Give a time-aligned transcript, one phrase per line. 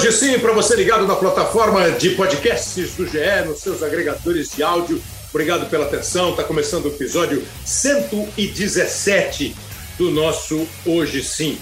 [0.00, 4.62] Hoje sim, para você ligado na plataforma de podcasts do GE, nos seus agregadores de
[4.62, 4.98] áudio.
[5.28, 6.30] Obrigado pela atenção.
[6.30, 9.54] Está começando o episódio 117
[9.98, 11.58] do nosso Hoje Sim.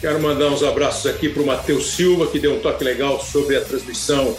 [0.00, 3.56] Quero mandar uns abraços aqui para o Matheus Silva, que deu um toque legal sobre
[3.56, 4.36] a transmissão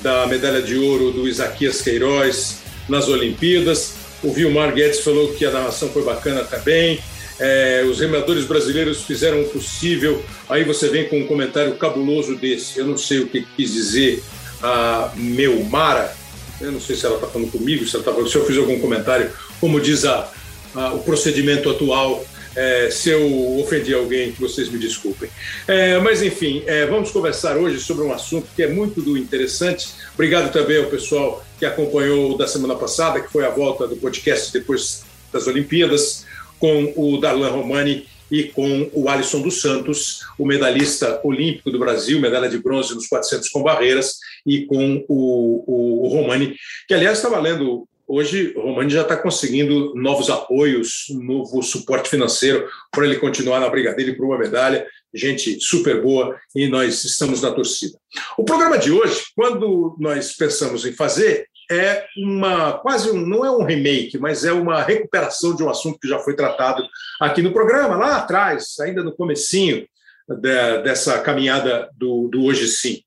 [0.00, 3.94] da medalha de ouro do Isaquias Queiroz nas Olimpíadas.
[4.22, 7.00] O Vilmar Guedes falou que a narração foi bacana também.
[7.44, 10.24] É, os remadores brasileiros fizeram o possível.
[10.48, 12.78] Aí você vem com um comentário cabuloso desse.
[12.78, 14.22] Eu não sei o que quis dizer
[14.62, 16.14] a Meumara.
[16.60, 18.78] Eu não sei se ela está falando comigo, se, tá falando, se eu fiz algum
[18.78, 20.32] comentário, como diz a,
[20.72, 22.24] a, o procedimento atual.
[22.54, 25.28] É, se eu ofendi alguém, que vocês me desculpem.
[25.66, 29.88] É, mas, enfim, é, vamos conversar hoje sobre um assunto que é muito do interessante.
[30.14, 34.52] Obrigado também ao pessoal que acompanhou da semana passada, que foi a volta do podcast
[34.52, 36.24] depois das Olimpíadas
[36.62, 42.20] com o Darlan Romani e com o Alisson dos Santos, o medalhista olímpico do Brasil,
[42.20, 46.54] medalha de bronze nos 400 com barreiras, e com o, o, o Romani,
[46.86, 52.68] que aliás estava lendo hoje, o Romani já está conseguindo novos apoios, novo suporte financeiro
[52.92, 54.86] para ele continuar na briga dele por uma medalha.
[55.12, 57.98] Gente super boa e nós estamos na torcida.
[58.38, 63.50] O programa de hoje, quando nós pensamos em fazer, é uma quase um, não é
[63.50, 66.82] um remake, mas é uma recuperação de um assunto que já foi tratado
[67.20, 69.86] aqui no programa lá atrás, ainda no comecinho
[70.28, 73.02] de, dessa caminhada do, do hoje sim.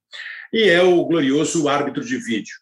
[0.51, 2.55] E é o glorioso árbitro de vídeo.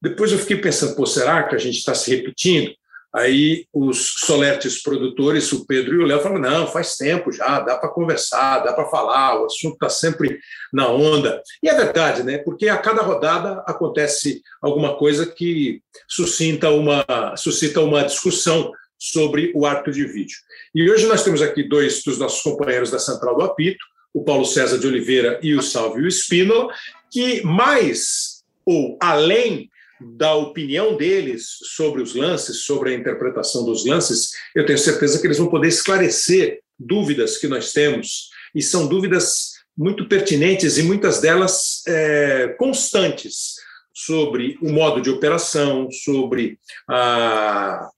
[0.00, 2.72] Depois eu fiquei pensando, pô, será que a gente está se repetindo?
[3.14, 7.76] Aí os solertes produtores, o Pedro e o Léo, falaram: não, faz tempo já, dá
[7.76, 10.38] para conversar, dá para falar, o assunto está sempre
[10.72, 11.42] na onda.
[11.62, 12.38] E é verdade, né?
[12.38, 19.64] Porque a cada rodada acontece alguma coisa que suscita uma, suscita uma discussão sobre o
[19.64, 20.36] árbitro de vídeo.
[20.74, 24.44] E hoje nós temos aqui dois dos nossos companheiros da Central do Apito, o Paulo
[24.44, 26.72] César de Oliveira e o Salvio Espínola,
[27.10, 34.30] que mais ou além da opinião deles sobre os lances, sobre a interpretação dos lances,
[34.54, 39.52] eu tenho certeza que eles vão poder esclarecer dúvidas que nós temos, e são dúvidas
[39.76, 43.54] muito pertinentes e muitas delas é, constantes
[43.92, 47.88] sobre o modo de operação, sobre a,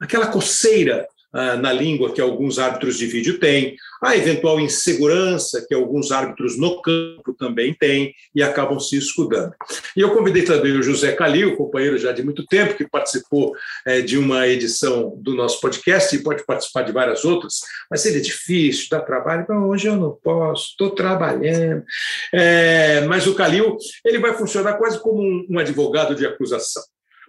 [0.00, 6.10] aquela coceira na língua que alguns árbitros de vídeo têm, a eventual insegurança que alguns
[6.12, 9.52] árbitros no campo também têm e acabam se escudando.
[9.96, 13.52] E eu convidei também o José Calil, companheiro já de muito tempo, que participou
[13.86, 18.18] é, de uma edição do nosso podcast e pode participar de várias outras, mas ele
[18.18, 21.84] é difícil, dá trabalho, então hoje eu não posso, estou trabalhando.
[22.32, 26.82] É, mas o Calil ele vai funcionar quase como um advogado de acusação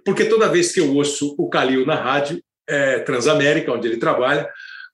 [0.05, 4.49] porque toda vez que eu ouço o Calil na rádio, é, Transamérica, onde ele trabalha,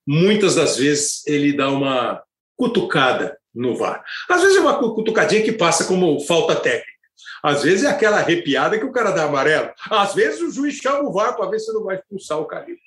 [0.07, 2.21] muitas das vezes ele dá uma
[2.57, 4.03] cutucada no VAR.
[4.29, 6.95] Às vezes é uma cutucadinha que passa como falta técnica.
[7.43, 9.69] Às vezes é aquela arrepiada que o cara dá amarelo.
[9.89, 12.77] Às vezes o juiz chama o VAR para ver se não vai expulsar o Calil.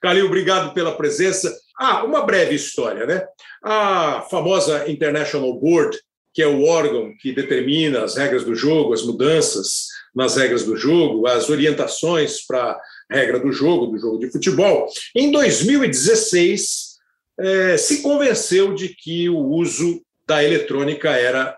[0.00, 1.52] Calil, obrigado pela presença.
[1.78, 3.26] Ah, uma breve história, né?
[3.62, 5.98] A famosa International Board,
[6.32, 10.76] que é o órgão que determina as regras do jogo, as mudanças nas regras do
[10.76, 12.78] jogo, as orientações para
[13.10, 16.94] regra do jogo, do jogo de futebol, em 2016
[17.38, 21.56] é, se convenceu de que o uso da eletrônica era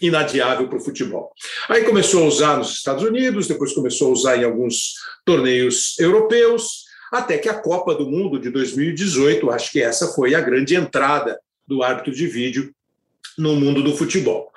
[0.00, 1.32] inadiável para o futebol.
[1.68, 4.94] Aí começou a usar nos Estados Unidos, depois começou a usar em alguns
[5.24, 10.40] torneios europeus, até que a Copa do Mundo de 2018, acho que essa foi a
[10.40, 12.74] grande entrada do árbitro de vídeo
[13.38, 14.50] no mundo do futebol.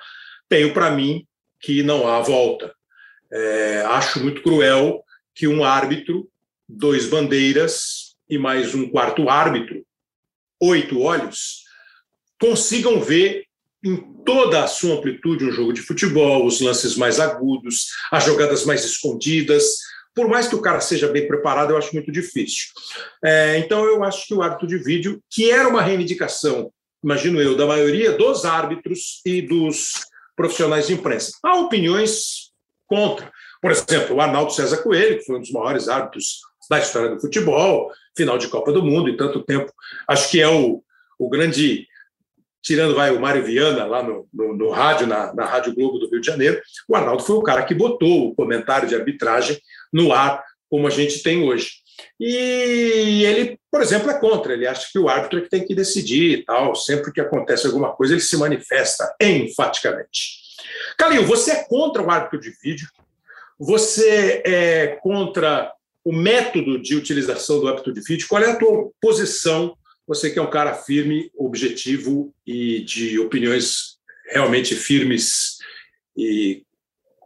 [0.48, 1.24] Tenho para mim
[1.60, 2.72] que não há volta.
[3.30, 5.02] É, acho muito cruel
[5.38, 6.28] que um árbitro,
[6.68, 9.86] dois bandeiras e mais um quarto árbitro,
[10.60, 11.62] oito olhos,
[12.40, 13.44] consigam ver
[13.84, 18.66] em toda a sua amplitude um jogo de futebol, os lances mais agudos, as jogadas
[18.66, 19.76] mais escondidas.
[20.12, 22.66] Por mais que o cara seja bem preparado, eu acho muito difícil.
[23.24, 27.56] É, então, eu acho que o árbitro de vídeo, que era uma reivindicação, imagino eu,
[27.56, 29.92] da maioria dos árbitros e dos
[30.34, 32.50] profissionais de imprensa, há opiniões
[32.88, 33.30] contra.
[33.60, 36.40] Por exemplo, o Arnaldo César Coelho, que foi um dos maiores árbitros
[36.70, 39.72] da história do futebol, final de Copa do Mundo e tanto tempo.
[40.06, 40.82] Acho que é o,
[41.18, 41.86] o grande.
[42.60, 46.10] Tirando vai o Mário Viana lá no, no, no rádio, na, na Rádio Globo do
[46.10, 49.58] Rio de Janeiro, o Arnaldo foi o cara que botou o comentário de arbitragem
[49.92, 51.70] no ar como a gente tem hoje.
[52.20, 54.52] E ele, por exemplo, é contra.
[54.52, 56.74] Ele acha que o árbitro é que tem que decidir e tal.
[56.74, 60.38] Sempre que acontece alguma coisa, ele se manifesta enfaticamente.
[60.96, 62.88] Calil, você é contra o árbitro de vídeo?
[63.58, 65.72] Você é contra
[66.04, 68.28] o método de utilização do árbitro de vídeo?
[68.28, 69.76] Qual é a tua posição?
[70.06, 73.98] Você que é um cara firme, objetivo e de opiniões
[74.30, 75.58] realmente firmes
[76.16, 76.62] e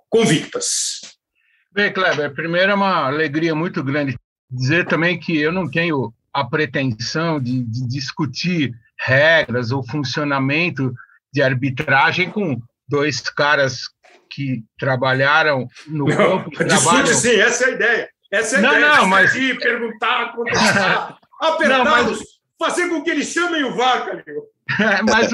[0.08, 1.00] convictas.
[1.70, 4.16] Bem, Kleber, primeiro é uma alegria muito grande
[4.50, 10.92] dizer também que eu não tenho a pretensão de, de discutir regras ou funcionamento
[11.32, 12.60] de arbitragem com
[12.92, 13.80] dois caras
[14.30, 16.50] que trabalharam no não, campo.
[16.52, 17.06] Trabalham...
[17.06, 18.08] sim, essa é a ideia.
[18.30, 18.96] Essa é a não, ideia.
[18.96, 19.34] Não, mas...
[19.34, 20.34] Ir, perguntar,
[21.40, 22.18] apertá-los,
[22.60, 22.68] mas...
[22.68, 24.42] fazer com que eles chamem o VAR, Calil.
[25.08, 25.30] mas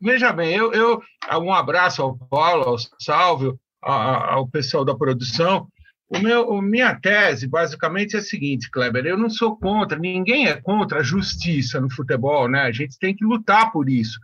[0.00, 1.02] veja bem, eu, eu,
[1.40, 5.68] um abraço ao Paulo, ao Salvio, ao pessoal da produção.
[6.08, 10.48] O meu, a minha tese, basicamente, é a seguinte, Kleber: eu não sou contra, ninguém
[10.48, 12.62] é contra a justiça no futebol, né?
[12.62, 14.18] A gente tem que lutar por isso.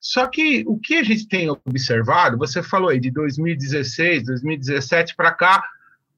[0.00, 5.30] Só que o que a gente tem observado, você falou aí de 2016, 2017 para
[5.32, 5.62] cá,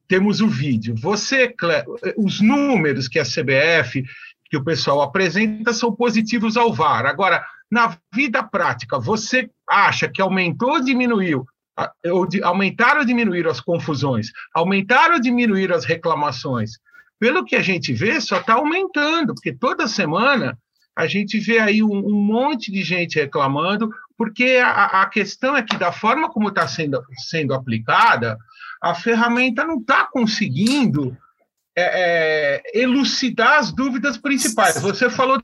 [0.07, 0.95] temos o vídeo.
[0.99, 1.53] Você,
[2.17, 4.05] os números que a CBF,
[4.45, 7.07] que o pessoal apresenta, são positivos ao VAR.
[7.07, 11.45] Agora, na vida prática, você acha que aumentou ou diminuiu
[12.13, 16.73] ou de, ou diminuir as confusões, aumentar ou diminuir as reclamações.
[17.19, 20.59] Pelo que a gente vê, só está aumentando, porque toda semana
[20.97, 25.63] a gente vê aí um, um monte de gente reclamando, porque a, a, questão é
[25.63, 28.37] que, da forma como está sendo, sendo aplicada,
[28.83, 31.17] a ferramenta não está conseguindo
[31.77, 34.81] é, é, elucidar as dúvidas principais.
[34.81, 35.41] Você falou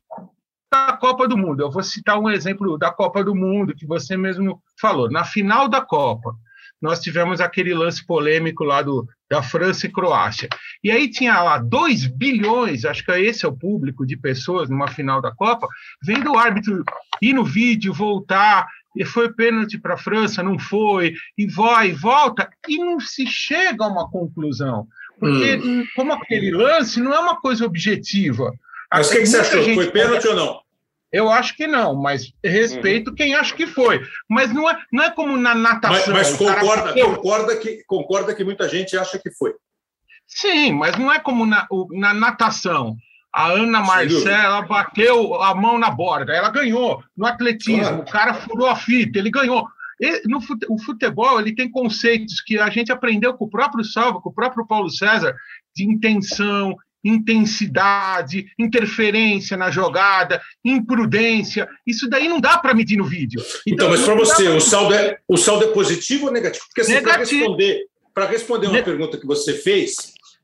[0.71, 1.63] da Copa do Mundo.
[1.63, 5.11] Eu vou citar um exemplo da Copa do Mundo que você mesmo falou.
[5.11, 6.35] Na final da Copa,
[6.81, 10.49] nós tivemos aquele lance polêmico lá do, da França e Croácia.
[10.83, 14.89] E aí tinha lá 2 bilhões, acho que esse é o público de pessoas numa
[14.89, 15.69] final da Copa,
[16.03, 16.83] vendo o árbitro
[17.21, 18.67] ir no vídeo, voltar,
[18.97, 23.27] e foi pênalti para a França, não foi, e vai e volta, e não se
[23.27, 24.87] chega a uma conclusão.
[25.19, 25.87] Porque, hum.
[25.95, 28.53] como aquele lance, não é uma coisa objetiva.
[28.91, 29.63] Mas o que, que, você achou?
[29.75, 30.61] Foi pênalti ou não?
[31.13, 33.17] Eu acho que não, mas respeito uhum.
[33.17, 34.01] quem acha que foi.
[34.29, 36.13] Mas não é, não é como na natação.
[36.13, 39.55] Mas, mas concorda, concorda, que, concorda que muita gente acha que foi.
[40.27, 42.95] Sim, mas não é como na, na natação.
[43.35, 47.03] A Ana Marcela bateu a mão na borda, ela ganhou.
[47.17, 48.01] No atletismo, claro.
[48.01, 49.67] o cara furou a fita, ele ganhou.
[50.01, 53.85] E no fute, o futebol ele tem conceitos que a gente aprendeu com o próprio
[53.85, 55.35] Salva, com o próprio Paulo César,
[55.75, 61.69] de intenção, intensidade, interferência na jogada, imprudência.
[61.87, 63.41] Isso daí não dá para medir no vídeo.
[63.67, 66.65] Então, então mas para você, o saldo, é, o saldo é positivo ou negativo?
[66.67, 67.87] Porque assim, para responder,
[68.29, 69.95] responder uma ne pergunta que você fez,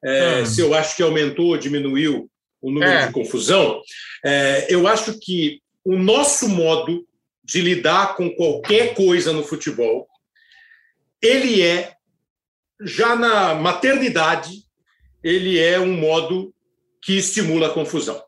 [0.04, 0.46] é, hum.
[0.46, 2.30] se eu acho que aumentou ou diminuiu
[2.62, 3.06] o número é.
[3.06, 3.80] de confusão,
[4.24, 7.06] é, eu acho que o nosso modo
[7.44, 10.08] de lidar com qualquer coisa no futebol,
[11.20, 11.92] ele é
[12.80, 14.63] já na maternidade
[15.24, 16.54] ele é um modo
[17.00, 18.22] que estimula a confusão.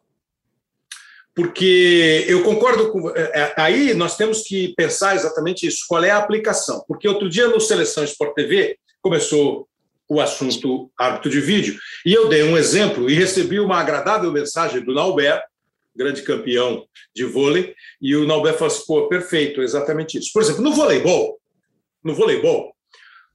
[1.35, 3.11] Porque eu concordo com.
[3.11, 6.83] É, é, aí nós temos que pensar exatamente isso: qual é a aplicação?
[6.89, 9.69] Porque outro dia no Seleção Sport TV começou
[10.09, 14.81] o assunto árbitro de vídeo, e eu dei um exemplo e recebi uma agradável mensagem
[14.81, 15.43] do Nauber,
[15.95, 20.31] grande campeão de vôlei, e o Nauber falou assim: pô, perfeito, exatamente isso.
[20.33, 21.39] Por exemplo, no voleibol,
[22.03, 22.75] no voleibol,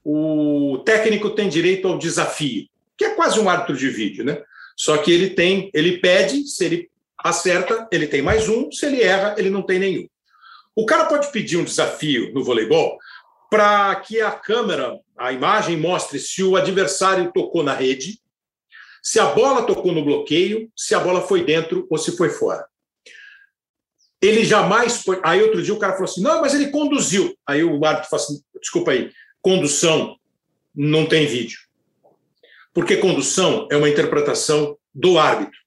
[0.03, 2.65] o técnico tem direito ao desafio
[3.01, 4.43] que é quase um árbitro de vídeo, né?
[4.77, 9.01] Só que ele tem, ele pede, se ele acerta, ele tem mais um, se ele
[9.01, 10.08] erra, ele não tem nenhum.
[10.75, 13.00] O cara pode pedir um desafio no voleibol
[13.50, 18.20] para que a câmera, a imagem mostre se o adversário tocou na rede,
[19.01, 22.67] se a bola tocou no bloqueio, se a bola foi dentro ou se foi fora.
[24.22, 25.03] Ele jamais.
[25.24, 27.36] Aí outro dia o cara falou assim: não, mas ele conduziu.
[27.48, 30.15] Aí o árbitro falou assim: desculpa aí, condução
[30.75, 31.58] não tem vídeo.
[32.73, 35.59] Porque condução é uma interpretação do árbitro.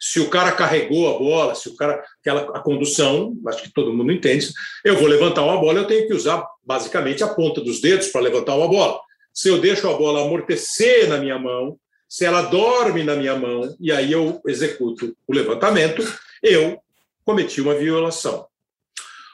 [0.00, 2.04] Se o cara carregou a bola, se o cara.
[2.20, 4.48] Aquela, a condução, acho que todo mundo entende,
[4.84, 8.20] eu vou levantar uma bola, eu tenho que usar basicamente a ponta dos dedos para
[8.20, 9.00] levantar uma bola.
[9.32, 11.78] Se eu deixo a bola amortecer na minha mão,
[12.08, 16.02] se ela dorme na minha mão, e aí eu executo o levantamento,
[16.42, 16.80] eu
[17.24, 18.46] cometi uma violação.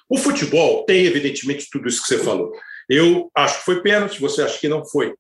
[0.09, 2.53] O futebol tem, evidentemente, tudo isso que você falou.
[2.89, 5.15] Eu acho que foi pênalti, você acha que não foi.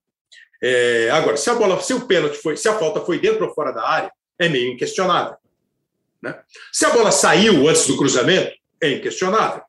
[0.62, 3.54] É, agora, se a bola, se o pênalti foi, se a falta foi dentro ou
[3.54, 5.36] fora da área, é meio inquestionável.
[6.22, 6.38] Né?
[6.72, 9.62] Se a bola saiu antes do cruzamento, é inquestionável.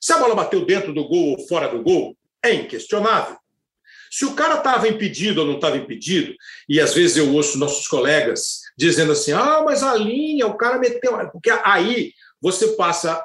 [0.00, 3.36] Se a bola bateu dentro do gol ou fora do gol, é inquestionável.
[4.10, 6.34] Se o cara estava impedido ou não estava impedido,
[6.68, 10.78] e às vezes eu ouço nossos colegas dizendo assim: ah, mas a linha, o cara
[10.78, 11.18] meteu.
[11.30, 13.22] Porque aí você passa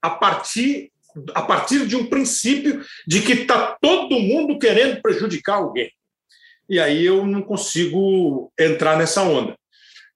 [0.00, 0.92] a partir,
[1.34, 5.90] a partir de um princípio de que está todo mundo querendo prejudicar alguém.
[6.70, 9.58] E aí eu não consigo entrar nessa onda.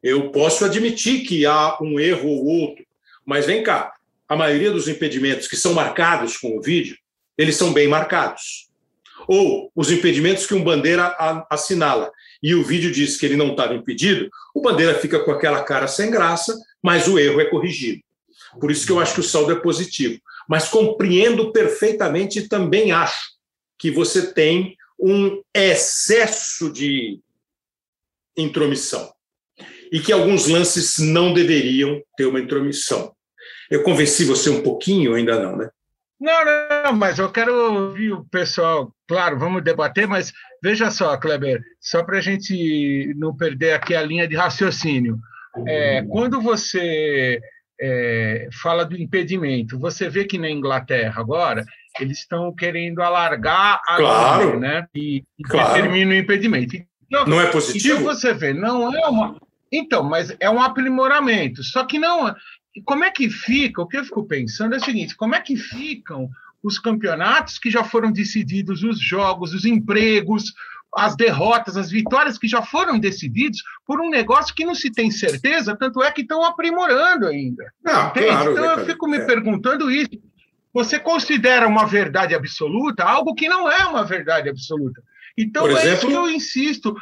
[0.00, 2.84] Eu posso admitir que há um erro ou outro,
[3.26, 3.92] mas vem cá,
[4.28, 6.96] a maioria dos impedimentos que são marcados com o vídeo,
[7.36, 8.68] eles são bem marcados.
[9.26, 11.16] Ou os impedimentos que um bandeira
[11.50, 15.64] assinala e o vídeo diz que ele não estava impedido, o bandeira fica com aquela
[15.64, 18.00] cara sem graça, mas o erro é corrigido.
[18.60, 20.20] Por isso que eu acho que o saldo é positivo.
[20.48, 23.32] Mas compreendo perfeitamente e também acho
[23.76, 27.20] que você tem um excesso de
[28.36, 29.12] intromissão
[29.92, 33.14] e que alguns lances não deveriam ter uma intromissão.
[33.70, 35.68] Eu convenci você um pouquinho, ainda não, né?
[36.20, 38.92] Não, não, mas eu quero ouvir o pessoal.
[39.06, 40.32] Claro, vamos debater, mas
[40.62, 45.18] veja só, Kleber, só para a gente não perder aqui a linha de raciocínio.
[45.66, 47.40] É, quando você
[47.80, 51.64] é, fala do impedimento, você vê que na Inglaterra agora
[52.00, 54.50] eles estão querendo alargar a claro.
[54.50, 54.86] lei, né?
[54.94, 55.74] E, e claro.
[55.74, 56.76] determina o impedimento.
[57.06, 58.00] Então, não é positivo?
[58.00, 59.36] Então você vê, não é uma.
[59.70, 61.62] Então, mas é um aprimoramento.
[61.62, 62.34] Só que não.
[62.84, 63.82] Como é que fica?
[63.82, 66.28] O que eu fico pensando é o seguinte: como é que ficam
[66.62, 70.52] os campeonatos que já foram decididos, os jogos, os empregos,
[70.96, 75.10] as derrotas, as vitórias que já foram decididos por um negócio que não se tem
[75.10, 77.70] certeza, tanto é que estão aprimorando ainda.
[77.84, 79.26] Não, claro, então eu fico me é.
[79.26, 80.08] perguntando isso.
[80.74, 85.00] Você considera uma verdade absoluta algo que não é uma verdade absoluta.
[85.38, 86.96] Então, exemplo, é isso que eu insisto.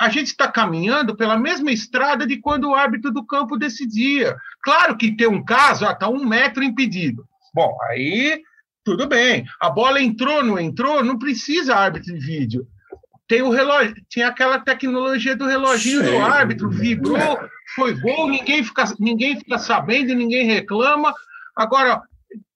[0.00, 4.36] a gente está caminhando pela mesma estrada de quando o árbitro do campo decidia.
[4.62, 7.26] Claro que tem um caso, está ah, um metro impedido.
[7.54, 8.42] Bom, aí
[8.84, 9.44] tudo bem.
[9.60, 12.66] A bola entrou, não entrou, não precisa árbitro de vídeo.
[13.26, 16.10] Tem o relógio, tinha aquela tecnologia do reloginho Sim.
[16.12, 17.40] do árbitro, vibrou,
[17.74, 21.12] foi gol, ninguém fica, ninguém fica sabendo, ninguém reclama.
[21.56, 22.02] Agora,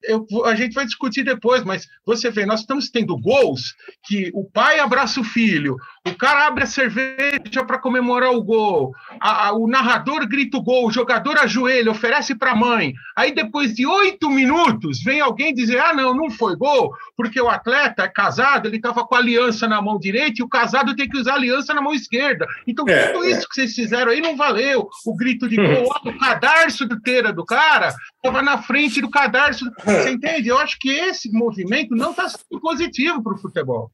[0.02, 4.44] eu, a gente vai discutir depois, mas você vê, nós estamos tendo gols que o
[4.44, 5.76] pai abraça o filho,
[6.06, 10.62] o cara abre a cerveja para comemorar o gol, a, a, o narrador grita o
[10.62, 12.94] gol, o jogador ajoelha, oferece para a mãe.
[13.14, 17.50] Aí depois de oito minutos vem alguém dizer: ah, não, não foi gol, porque o
[17.50, 21.08] atleta é casado, ele estava com a aliança na mão direita e o casado tem
[21.08, 22.46] que usar a aliança na mão esquerda.
[22.66, 23.48] Então é, tudo isso é.
[23.48, 24.88] que vocês fizeram aí não valeu.
[25.04, 29.70] O grito de gol, o cadarço do teira do cara estava na frente do cadarço.
[29.84, 30.48] Você entende?
[30.48, 33.90] Eu acho que esse movimento não está sendo positivo para o futebol.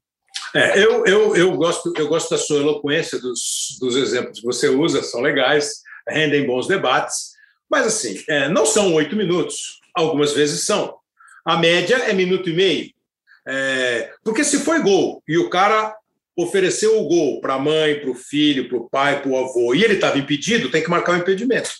[0.54, 4.68] É, eu, eu, eu, gosto, eu gosto da sua eloquência, dos, dos exemplos que você
[4.68, 7.32] usa, são legais, rendem bons debates,
[7.70, 10.96] mas assim, é, não são oito minutos, algumas vezes são.
[11.44, 12.90] A média é minuto e meio.
[13.48, 15.94] É, porque se foi gol e o cara
[16.36, 19.74] ofereceu o gol para a mãe, para o filho, para o pai, para o avô,
[19.74, 21.70] e ele estava impedido, tem que marcar o impedimento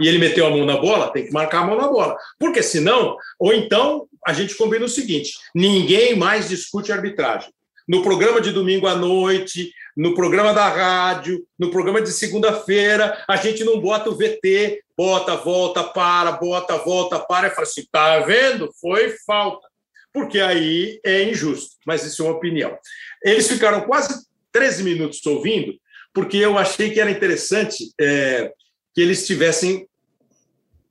[0.00, 2.16] e ele meteu a mão na bola, tem que marcar a mão na bola.
[2.38, 7.52] Porque senão, ou então a gente combina o seguinte: ninguém mais discute arbitragem.
[7.86, 13.36] No programa de domingo à noite, no programa da rádio, no programa de segunda-feira, a
[13.36, 18.20] gente não bota o VT, bota, volta, para, bota, volta, para, e fala assim: tá
[18.20, 18.70] vendo?
[18.80, 19.68] Foi falta.
[20.12, 22.76] Porque aí é injusto, mas isso é uma opinião.
[23.22, 25.74] Eles ficaram quase 13 minutos ouvindo,
[26.12, 27.92] porque eu achei que era interessante.
[28.00, 28.52] É,
[28.94, 29.86] que eles tivessem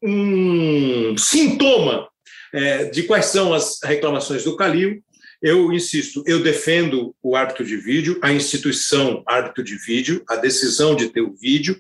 [0.01, 2.09] um sintoma
[2.53, 5.01] é, de quais são as reclamações do Calil.
[5.43, 10.95] Eu insisto, eu defendo o árbitro de vídeo, a instituição árbitro de vídeo, a decisão
[10.95, 11.79] de ter o vídeo,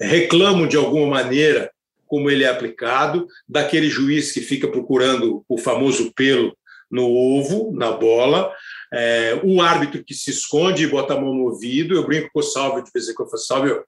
[0.00, 1.72] reclamo de alguma maneira
[2.06, 6.56] como ele é aplicado, daquele juiz que fica procurando o famoso pelo
[6.88, 8.52] no ovo, na bola,
[8.92, 11.96] é, o árbitro que se esconde e bota a mão no ouvido.
[11.96, 13.84] Eu brinco com o Salve de vez em quando, eu falo, Salve,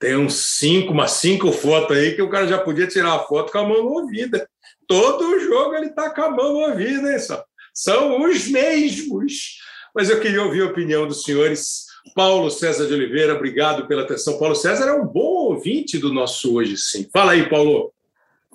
[0.00, 3.52] tem uns cinco, umas cinco fotos aí que o cara já podia tirar a foto
[3.52, 4.42] com a mão no ouvido.
[4.88, 7.44] Todo jogo ele está com a mão no ouvido, hein, só?
[7.74, 9.58] São os mesmos.
[9.94, 11.86] Mas eu queria ouvir a opinião dos senhores.
[12.14, 14.38] Paulo César de Oliveira, obrigado pela atenção.
[14.38, 17.08] Paulo César é um bom ouvinte do nosso Hoje Sim.
[17.12, 17.92] Fala aí, Paulo.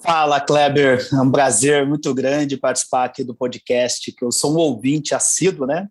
[0.04, 1.08] Fala, Kleber.
[1.12, 5.66] É um prazer muito grande participar aqui do podcast, que eu sou um ouvinte assíduo,
[5.66, 5.88] né?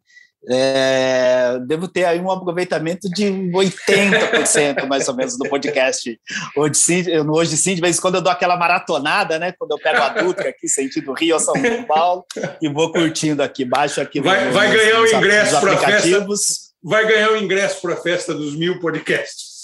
[0.48, 6.18] É, devo ter aí um aproveitamento de 80% mais ou menos do podcast.
[6.56, 9.52] Hoje sim, hoje sim, de vez em quando eu dou aquela maratonada, né?
[9.58, 11.54] Quando eu pego a Dutra aqui, sentido Rio São
[11.86, 12.24] Paulo,
[12.60, 14.20] e vou curtindo aqui, baixo aqui.
[14.20, 16.26] Vai, vai ganhar o ingresso para a festa.
[16.82, 19.54] Vai ganhar o ingresso para a festa dos mil podcasts.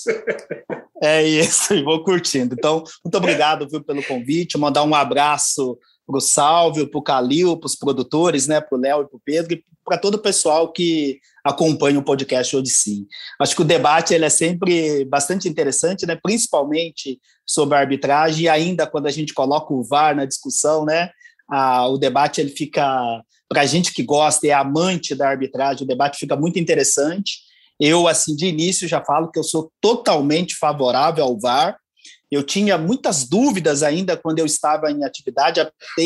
[1.02, 2.54] É isso, e vou curtindo.
[2.58, 4.58] Então, muito obrigado viu, pelo convite.
[4.58, 8.80] Mandar um abraço para o Salvio, para o Calil, para os produtores, né, para o
[8.80, 12.70] Léo e para o Pedro, e para todo o pessoal que acompanha o podcast hoje
[12.70, 13.06] sim.
[13.40, 16.16] Acho que o debate ele é sempre bastante interessante, né?
[16.22, 21.10] principalmente sobre a arbitragem, e ainda quando a gente coloca o VAR na discussão, né?
[21.50, 25.82] Ah, o debate ele fica, para a gente que gosta e é amante da arbitragem,
[25.82, 27.40] o debate fica muito interessante.
[27.80, 31.76] Eu, assim, de início já falo que eu sou totalmente favorável ao VAR,
[32.30, 35.60] eu tinha muitas dúvidas ainda quando eu estava em atividade,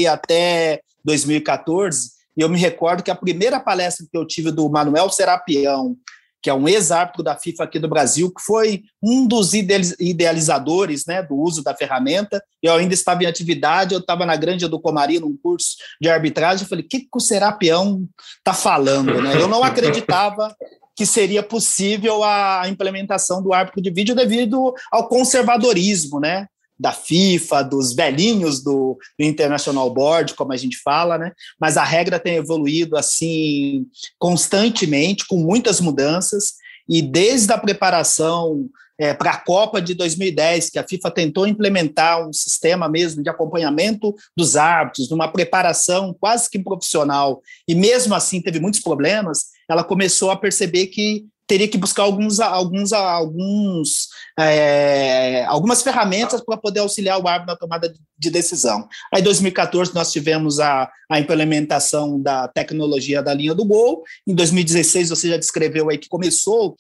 [0.09, 5.09] até 2014, e eu me recordo que a primeira palestra que eu tive do Manuel
[5.11, 5.97] Serapião,
[6.45, 11.23] que é um ex-árbitro da FIFA aqui do Brasil, que foi um dos idealizadores né,
[11.23, 12.45] do uso da ferramenta.
[12.63, 16.65] Eu ainda estava em atividade, eu estava na Grande do Comari, num curso de arbitragem.
[16.65, 19.23] Eu falei: o que, que o Serapião está falando?
[19.23, 19.41] Né?
[19.41, 20.55] Eu não acreditava
[20.95, 26.47] que seria possível a implementação do árbitro de vídeo devido ao conservadorismo, né?
[26.79, 31.33] Da FIFA, dos velhinhos do, do International Board, como a gente fala, né?
[31.61, 33.87] Mas a regra tem evoluído assim
[34.19, 36.55] constantemente, com muitas mudanças,
[36.89, 42.27] e desde a preparação é, para a Copa de 2010, que a FIFA tentou implementar
[42.27, 48.41] um sistema mesmo de acompanhamento dos árbitros, numa preparação quase que profissional, e mesmo assim
[48.41, 54.09] teve muitos problemas, ela começou a perceber que teria que buscar alguns, alguns, alguns,
[54.39, 58.89] é, algumas ferramentas para poder auxiliar o árbitro na tomada de decisão.
[59.13, 64.03] Aí, em 2014, nós tivemos a, a implementação da tecnologia da linha do gol.
[64.27, 66.77] Em 2016, você já descreveu aí que começou,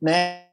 [0.00, 0.44] né?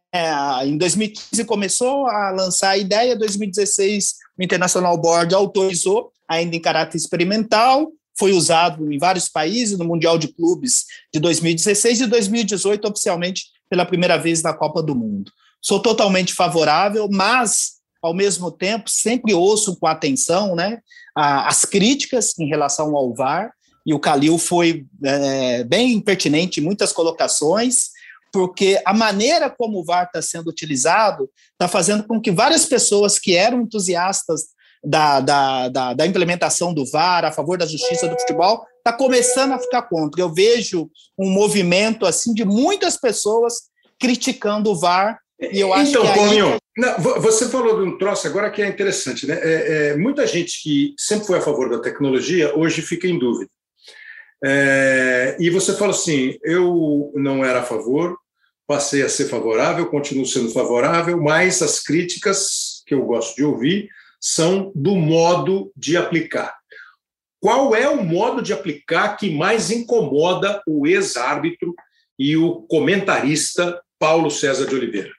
[0.66, 6.62] Em 2015 começou a lançar a ideia, em 2016 o International Board autorizou, ainda em
[6.62, 7.88] caráter experimental,
[8.18, 13.86] foi usado em vários países, no Mundial de Clubes de 2016 e 2018, oficialmente pela
[13.86, 15.32] primeira vez na Copa do Mundo.
[15.62, 20.80] Sou totalmente favorável, mas, ao mesmo tempo, sempre ouço com atenção né,
[21.16, 23.54] as críticas em relação ao VAR,
[23.86, 27.90] e o Calil foi é, bem pertinente em muitas colocações,
[28.32, 33.20] porque a maneira como o VAR está sendo utilizado está fazendo com que várias pessoas
[33.20, 34.50] que eram entusiastas
[34.84, 39.52] da, da, da, da, implementação do VAR, a favor da justiça do futebol, está começando
[39.52, 40.22] a ficar contra.
[40.22, 45.20] Eu vejo um movimento assim de muitas pessoas criticando o VAR.
[45.40, 46.58] E eu acho então, que Paulinho,
[47.20, 49.40] você falou de um troço agora que é interessante, né?
[49.42, 53.50] É, é, muita gente que sempre foi a favor da tecnologia hoje fica em dúvida.
[54.44, 58.18] É, e você fala assim: eu não era a favor,
[58.66, 63.90] passei a ser favorável, continuo sendo favorável, mas as críticas que eu gosto de ouvir
[64.22, 66.56] são do modo de aplicar.
[67.42, 71.74] Qual é o modo de aplicar que mais incomoda o ex-árbitro
[72.18, 75.12] e o comentarista Paulo César de Oliveira?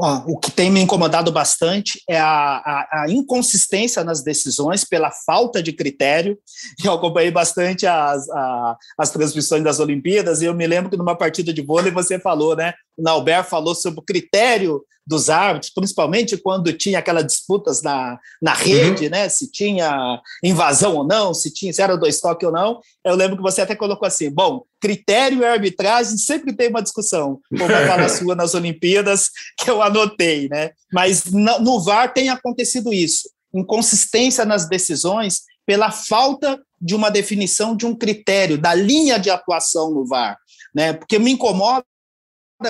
[0.00, 5.10] Bom, o que tem me incomodado bastante é a, a, a, inconsistência nas decisões pela
[5.10, 6.38] falta de critério.
[6.82, 11.14] Eu acompanhei bastante as, a, as transmissões das Olimpíadas e eu me lembro que numa
[11.14, 12.72] partida de vôlei você falou, né?
[13.00, 18.52] O Nauber falou sobre o critério dos árbitros, principalmente quando tinha aquelas disputas na, na
[18.52, 19.10] rede, uhum.
[19.10, 19.28] né?
[19.28, 22.80] Se tinha invasão ou não, se tinha se era dois toques ou não.
[23.04, 27.40] Eu lembro que você até colocou assim: bom, critério e arbitragem sempre tem uma discussão,
[27.48, 30.70] como a fala sua nas Olimpíadas, que eu anotei, né?
[30.92, 37.76] Mas no, no VAR tem acontecido isso, inconsistência nas decisões pela falta de uma definição
[37.76, 40.36] de um critério, da linha de atuação no VAR.
[40.74, 40.92] Né?
[40.92, 41.84] Porque me incomoda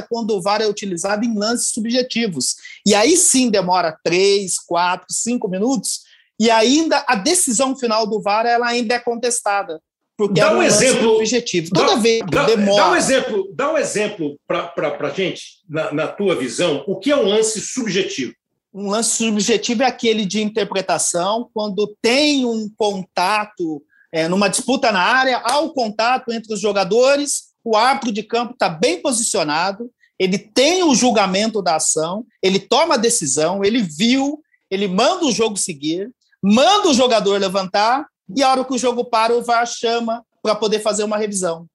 [0.08, 2.56] quando o VAR é utilizado em lances subjetivos.
[2.86, 6.00] E aí sim demora três, quatro, cinco minutos,
[6.38, 9.80] e ainda a decisão final do VAR ela ainda é contestada.
[10.16, 11.70] Porque dá é um, um exemplo subjetivo.
[11.72, 12.76] Toda dá, vez dá, demora.
[12.76, 17.10] Dá um exemplo, dá um exemplo para a gente, na, na tua visão, o que
[17.10, 18.34] é um lance subjetivo?
[18.72, 25.00] Um lance subjetivo é aquele de interpretação, quando tem um contato, é, numa disputa na
[25.00, 30.38] área, há o contato entre os jogadores o árbitro de campo está bem posicionado, ele
[30.38, 35.56] tem o julgamento da ação, ele toma a decisão, ele viu, ele manda o jogo
[35.56, 36.10] seguir,
[36.42, 40.54] manda o jogador levantar, e a hora que o jogo para, o VAR chama para
[40.54, 41.66] poder fazer uma revisão.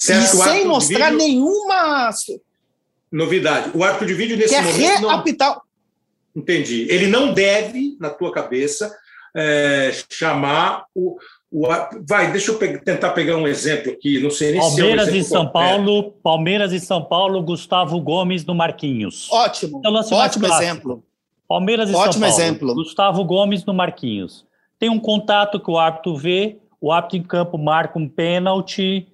[0.00, 1.18] e sem mostrar vídeo...
[1.18, 2.10] nenhuma
[3.10, 3.70] novidade.
[3.74, 5.08] O árbitro de vídeo nesse Quer momento.
[5.08, 5.54] Reapitar...
[5.54, 5.62] Não...
[6.36, 6.86] Entendi.
[6.88, 8.94] Ele não deve, na tua cabeça,
[9.36, 11.16] é, chamar o,
[12.06, 15.14] Vai, deixa eu pe tentar pegar um exemplo aqui, não sei nem Palmeiras se é
[15.14, 19.30] um e São Paulo, Palmeiras e São Paulo, Gustavo Gomes no Marquinhos.
[19.32, 21.02] Ótimo, então, ótimo exemplo.
[21.48, 22.74] Palmeiras e ótimo São Paulo, exemplo.
[22.74, 24.44] Gustavo Gomes no Marquinhos.
[24.78, 29.08] Tem um contato que o árbitro vê, o árbitro em campo marca um pênalti,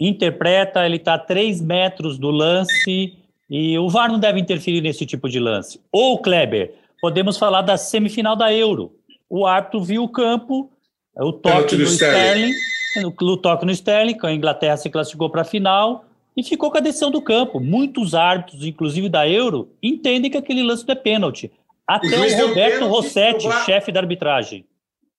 [0.00, 3.16] interpreta, ele está a 3 metros do lance,
[3.48, 5.80] e o VAR não deve interferir nesse tipo de lance.
[5.92, 8.92] Ou, Kleber, podemos falar da semifinal da Euro.
[9.28, 10.79] O árbitro viu o campo, é
[11.24, 12.50] o toque do Sterling.
[12.50, 13.14] Sterling.
[13.20, 16.04] no toque no Sterling, a Inglaterra se classificou para a final
[16.36, 17.60] e ficou com a decisão do campo.
[17.60, 21.50] Muitos árbitros, inclusive da Euro, entendem que aquele lance não é pênalti.
[21.86, 23.64] Até o, o Roberto Rossetti, VAR...
[23.64, 24.64] chefe da arbitragem.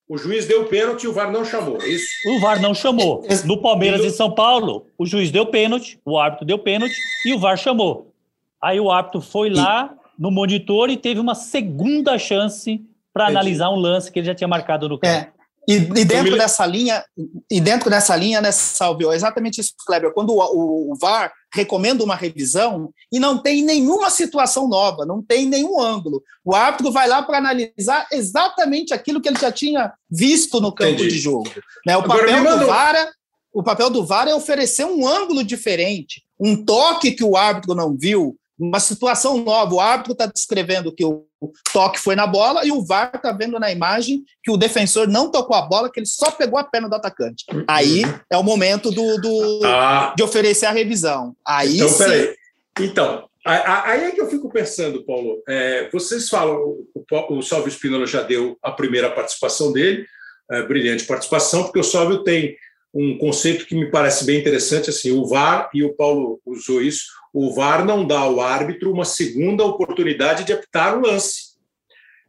[0.08, 2.10] O juiz deu pênalti e o VAR não chamou, é isso?
[2.28, 3.26] O VAR não chamou.
[3.46, 7.40] No Palmeiras e São Paulo, o juiz deu pênalti, o árbitro deu pênalti e o
[7.40, 8.14] VAR chamou.
[8.62, 12.82] Aí o árbitro foi lá no monitor e teve uma segunda chance
[13.14, 15.14] para analisar um lance que ele já tinha marcado no campo.
[15.14, 15.41] É.
[15.68, 17.04] E, e, dentro dessa linha,
[17.50, 20.12] e dentro dessa linha, né, Salvio, é exatamente isso, Kleber.
[20.12, 25.46] Quando o, o, VAR recomenda uma revisão e não tem nenhuma situação nova, não tem
[25.46, 30.60] nenhum ângulo, o árbitro vai lá para analisar exatamente aquilo que ele já tinha visto
[30.60, 31.10] no campo Entendi.
[31.10, 31.50] de jogo.
[31.86, 31.96] Né?
[31.96, 33.10] O papel do VAR é,
[33.54, 37.96] o papel do VAR é oferecer um ângulo diferente, um toque que o árbitro não
[37.96, 39.74] viu, uma situação nova.
[39.74, 41.26] O árbitro está descrevendo que o
[41.74, 45.32] toque foi na bola e o VAR está vendo na imagem que o defensor não
[45.32, 47.44] tocou a bola, que ele só pegou a perna do atacante.
[47.68, 50.14] Aí é o momento do, do ah.
[50.16, 51.36] de oferecer a revisão.
[51.46, 51.98] Aí então, sim.
[51.98, 52.36] Peraí.
[52.80, 55.42] Então, aí é que eu fico pensando, Paulo.
[55.48, 60.06] É, vocês falam, o, o Salvio Spinola já deu a primeira participação dele,
[60.52, 62.56] é, brilhante participação, porque o Salvio tem
[62.94, 67.06] um conceito que me parece bem interessante, assim, o VAR, e o Paulo usou isso,
[67.34, 71.52] o VAR não dá ao árbitro uma segunda oportunidade de apitar o lance.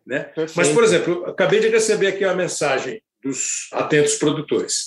[0.07, 0.31] Né?
[0.57, 4.87] Mas, por exemplo, acabei de receber aqui a mensagem dos atentos produtores.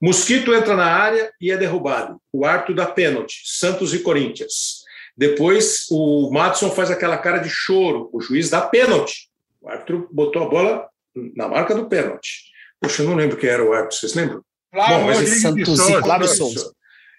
[0.00, 2.20] Mosquito entra na área e é derrubado.
[2.32, 4.82] O árbitro dá pênalti, Santos e Corinthians.
[5.16, 9.28] Depois o Matson faz aquela cara de choro, o juiz dá pênalti.
[9.60, 10.88] O árbitro botou a bola
[11.36, 12.42] na marca do pênalti.
[12.80, 14.44] Poxa, eu não lembro quem era o árbitro, vocês lembram?
[14.74, 16.72] Flávio Bom, mas Santos Souza, Flávio Souza.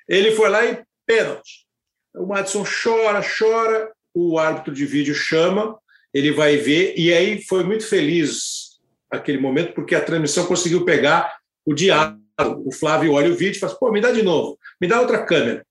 [0.09, 1.65] Ele foi lá e pênalti.
[2.13, 5.77] O Madison chora, chora, o árbitro de vídeo chama,
[6.13, 8.77] ele vai ver, e aí foi muito feliz
[9.09, 12.21] aquele momento, porque a transmissão conseguiu pegar o diálogo.
[12.65, 15.25] O Flávio olha o vídeo e fala: pô, me dá de novo, me dá outra
[15.25, 15.65] câmera.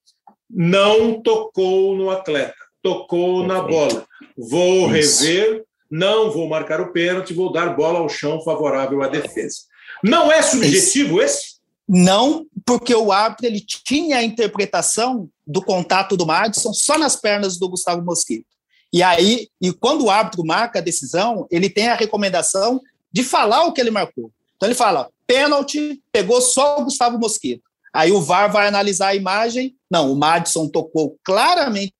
[0.49, 4.05] Não tocou no atleta, tocou na bola.
[4.35, 9.61] Vou rever, não vou marcar o pênalti, vou dar bola ao chão favorável à defesa.
[10.03, 11.54] Não é subjetivo esse?
[11.87, 17.57] Não, porque o árbitro ele tinha a interpretação do contato do Madison só nas pernas
[17.57, 18.47] do Gustavo Mosquito.
[18.91, 23.65] E aí, e quando o árbitro marca a decisão, ele tem a recomendação de falar
[23.65, 24.31] o que ele marcou.
[24.55, 27.63] Então ele fala: pênalti, pegou só o Gustavo Mosquito.
[27.93, 29.75] Aí o VAR vai analisar a imagem.
[29.89, 31.93] Não, o Madison tocou claramente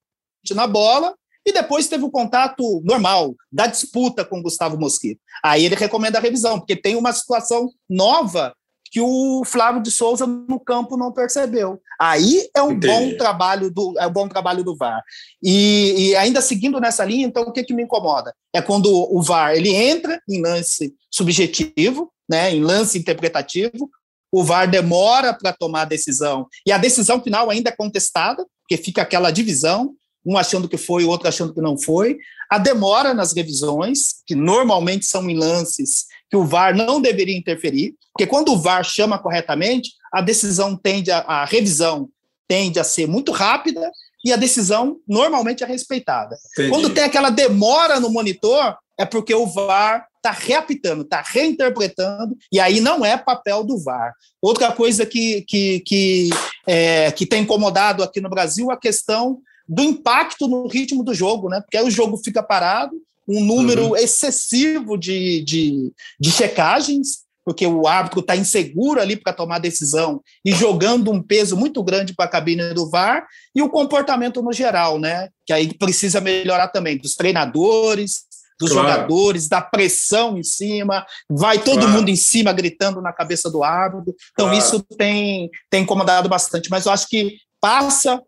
[0.51, 5.21] na bola e depois teve o contato normal da disputa com o Gustavo Mosquito.
[5.43, 8.53] Aí ele recomenda a revisão, porque tem uma situação nova
[8.95, 11.81] que o Flávio de Souza no campo não percebeu.
[11.99, 12.87] Aí é um Entendi.
[12.87, 15.03] bom trabalho do é um bom trabalho do VAR.
[15.43, 19.21] E, e, ainda seguindo nessa linha, então o que, que me incomoda é quando o
[19.21, 23.89] VAR ele entra em lance subjetivo, né, em lance interpretativo,
[24.31, 28.81] o VAR demora para tomar a decisão e a decisão final ainda é contestada, porque
[28.81, 29.93] fica aquela divisão,
[30.25, 32.17] um achando que foi, o outro achando que não foi.
[32.49, 37.95] A demora nas revisões, que normalmente são em lances que o VAR não deveria interferir,
[38.11, 42.09] porque quando o VAR chama corretamente, a decisão tende a, a revisão
[42.45, 43.89] tende a ser muito rápida
[44.23, 46.35] e a decisão normalmente é respeitada.
[46.51, 46.69] Entendi.
[46.69, 52.59] Quando tem aquela demora no monitor, é porque o VAR está reapitando, está reinterpretando, e
[52.59, 54.13] aí não é papel do VAR.
[54.41, 56.29] Outra coisa que, que, que,
[56.67, 61.13] é, que tem incomodado aqui no Brasil é a questão do impacto no ritmo do
[61.13, 61.61] jogo, né?
[61.61, 62.95] Porque aí o jogo fica parado,
[63.27, 63.95] um número uhum.
[63.95, 70.51] excessivo de, de, de checagens, porque o árbitro está inseguro ali para tomar decisão e
[70.51, 74.99] jogando um peso muito grande para a cabine do VAR, e o comportamento no geral,
[74.99, 75.29] né?
[75.45, 78.25] Que aí precisa melhorar também, dos treinadores,
[78.59, 78.87] dos claro.
[78.87, 81.91] jogadores, da pressão em cima, vai todo claro.
[81.91, 84.15] mundo em cima gritando na cabeça do árbitro.
[84.31, 84.57] Então, claro.
[84.57, 88.21] isso tem, tem incomodado bastante, mas eu acho que passa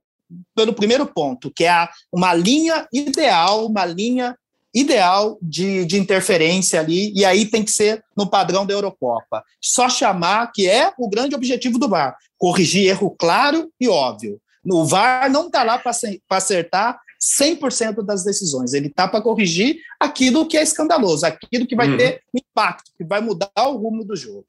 [0.56, 4.36] pelo primeiro ponto, que é uma linha ideal, uma linha
[4.80, 9.44] ideal de, de interferência ali, e aí tem que ser no padrão da Eurocopa.
[9.62, 14.40] Só chamar, que é o grande objetivo do VAR, corrigir erro claro e óbvio.
[14.64, 15.92] O VAR não está lá para
[16.30, 21.90] acertar 100% das decisões, ele está para corrigir aquilo que é escandaloso, aquilo que vai
[21.90, 21.98] uhum.
[21.98, 24.46] ter impacto, que vai mudar o rumo do jogo.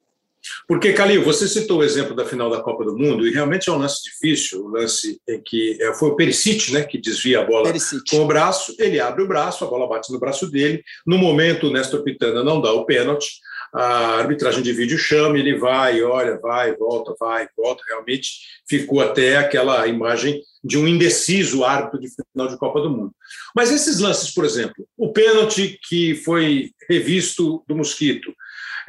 [0.67, 3.73] Porque, Calil, você citou o exemplo da final da Copa do Mundo, e realmente é
[3.73, 7.41] um lance difícil, o um lance em que é, foi o Perisic, né, que desvia
[7.41, 8.09] a bola Perisic.
[8.09, 11.67] com o braço, ele abre o braço, a bola bate no braço dele, no momento
[11.67, 13.39] o Néstor Pitana não dá o pênalti,
[13.73, 18.31] a arbitragem de vídeo chama, ele vai, olha, vai, volta, vai, volta, realmente
[18.67, 23.11] ficou até aquela imagem de um indeciso árbitro de final de Copa do Mundo.
[23.55, 28.33] Mas esses lances, por exemplo, o pênalti que foi revisto do Mosquito,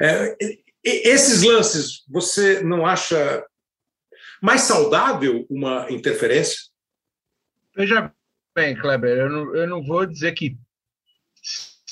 [0.01, 0.35] é,
[0.83, 3.45] esses lances, você não acha
[4.41, 6.57] mais saudável uma interferência?
[7.75, 8.11] Veja
[8.55, 10.57] bem, Kleber, eu não, eu não vou dizer que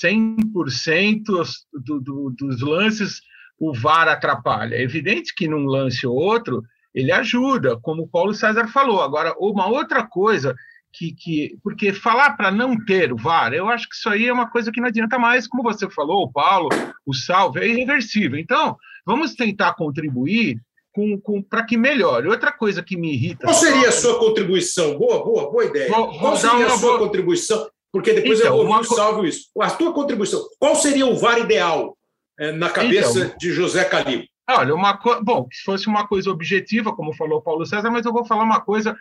[0.02, 1.24] 100%
[1.72, 3.20] do, do, dos lances
[3.58, 4.74] o VAR atrapalha.
[4.74, 6.62] É evidente que num lance ou outro
[6.94, 9.02] ele ajuda, como o Paulo César falou.
[9.02, 10.56] Agora, uma outra coisa
[10.92, 11.12] que.
[11.12, 14.50] que porque falar para não ter o VAR, eu acho que isso aí é uma
[14.50, 16.68] coisa que não adianta mais, como você falou, o Paulo,
[17.06, 18.38] o Salve, é irreversível.
[18.38, 20.60] Então, vamos tentar contribuir
[20.92, 22.28] com, com, para que melhore.
[22.28, 23.46] Outra coisa que me irrita.
[23.46, 24.98] Qual seria a sua contribuição?
[24.98, 25.90] Boa, boa, boa ideia.
[25.90, 26.98] Vou, Qual seria a sua boa...
[26.98, 27.68] contribuição?
[27.92, 28.80] Porque depois então, eu ouvi uma...
[28.80, 29.48] o salvo isso.
[29.60, 30.40] A tua contribuição.
[30.58, 31.96] Qual seria o VAR ideal
[32.38, 34.24] é, na cabeça então, de José Calil?
[34.48, 35.22] Olha, uma co...
[35.22, 38.60] bom, se fosse uma coisa objetiva, como falou Paulo César, mas eu vou falar uma
[38.60, 38.96] coisa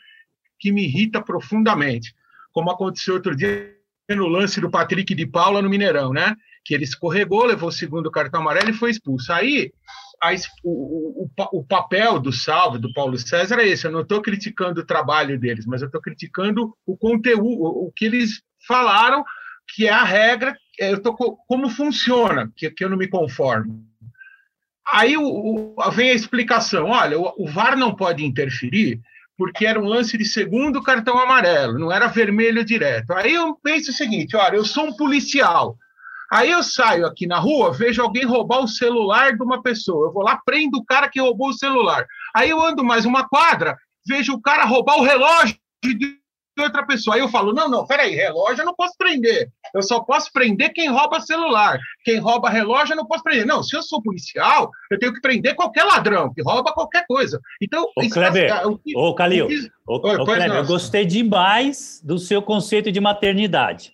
[0.59, 2.13] que me irrita profundamente,
[2.51, 3.75] como aconteceu outro dia
[4.09, 6.35] no lance do Patrick de Paula no Mineirão, né?
[6.65, 9.31] Que ele escorregou, levou o segundo cartão amarelo e foi expulso.
[9.31, 9.71] Aí
[10.21, 13.85] a, o, o, o, papel do Salve, do Paulo César, é esse.
[13.85, 18.05] Eu não estou criticando o trabalho deles, mas eu estou criticando o conteúdo, o, que
[18.05, 19.23] eles falaram,
[19.73, 23.85] que é a regra, é, eu tô, como funciona, que, que eu não me conformo.
[24.91, 28.99] Aí o, vem a explicação: olha, o, VAR não pode interferir
[29.39, 33.13] porque era um lance de segundo cartão amarelo, não era vermelho direto.
[33.13, 35.77] Aí eu penso o seguinte: olha, eu sou um policial.
[36.29, 40.07] Aí eu saio aqui na rua, vejo alguém roubar o celular de uma pessoa.
[40.07, 42.05] Eu vou lá, prendo o cara que roubou o celular.
[42.35, 46.18] Aí eu ando mais uma quadra, vejo o cara roubar o relógio de
[46.61, 47.15] outra pessoa.
[47.15, 49.49] Aí eu falo: não, não, peraí, relógio eu não posso prender.
[49.73, 51.79] Eu só posso prender quem rouba celular.
[52.03, 53.45] Quem rouba relógio eu não posso prender.
[53.45, 57.39] Não, se eu sou policial, eu tenho que prender qualquer ladrão que rouba qualquer coisa.
[57.61, 59.47] Então, ô, Kleber, é, o ô, Calil,
[59.87, 63.93] ô, ô, Kleber, eu gostei demais do seu conceito de maternidade.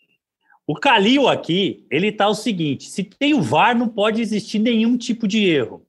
[0.68, 4.98] O Calil aqui, ele tá o seguinte: se tem o VAR, não pode existir nenhum
[4.98, 5.86] tipo de erro.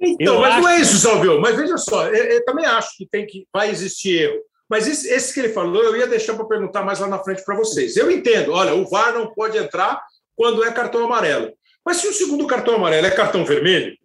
[0.00, 0.62] Então, eu mas acho...
[0.62, 1.40] não é isso, Salvio.
[1.40, 4.40] Mas veja só, eu, eu, também acho que tem que vai existir erro.
[4.68, 7.44] Mas esse, esse que ele falou, eu ia deixar para perguntar mais lá na frente
[7.44, 7.96] para vocês.
[7.96, 10.02] Eu entendo, olha, o VAR não pode entrar
[10.36, 11.52] quando é cartão amarelo.
[11.84, 13.96] Mas se o segundo cartão amarelo é cartão vermelho,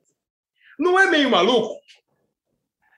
[0.80, 1.76] não é meio maluco?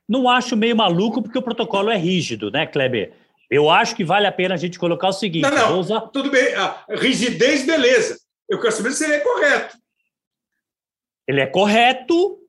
[0.07, 3.13] Não acho meio maluco porque o protocolo é rígido, né, Kleber?
[3.49, 5.43] Eu acho que vale a pena a gente colocar o seguinte.
[5.43, 6.01] Não, não, usar...
[6.01, 6.53] tudo bem.
[6.55, 8.19] A rigidez, beleza.
[8.47, 9.77] Eu quero saber se ele é correto.
[11.27, 12.39] Ele é correto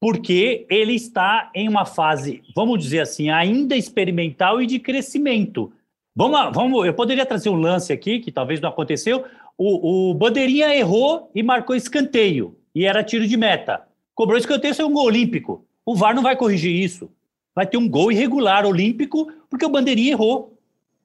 [0.00, 5.70] porque ele está em uma fase, vamos dizer assim, ainda experimental e de crescimento.
[6.16, 9.24] Vamos, vamos, eu poderia trazer um lance aqui, que talvez não aconteceu.
[9.58, 13.82] O, o Bandeirinha errou e marcou escanteio, e era tiro de meta.
[14.14, 15.66] Cobrou escanteio, isso é um gol olímpico.
[15.84, 17.10] O VAR não vai corrigir isso
[17.54, 20.56] vai ter um gol irregular olímpico porque o bandeirinha errou.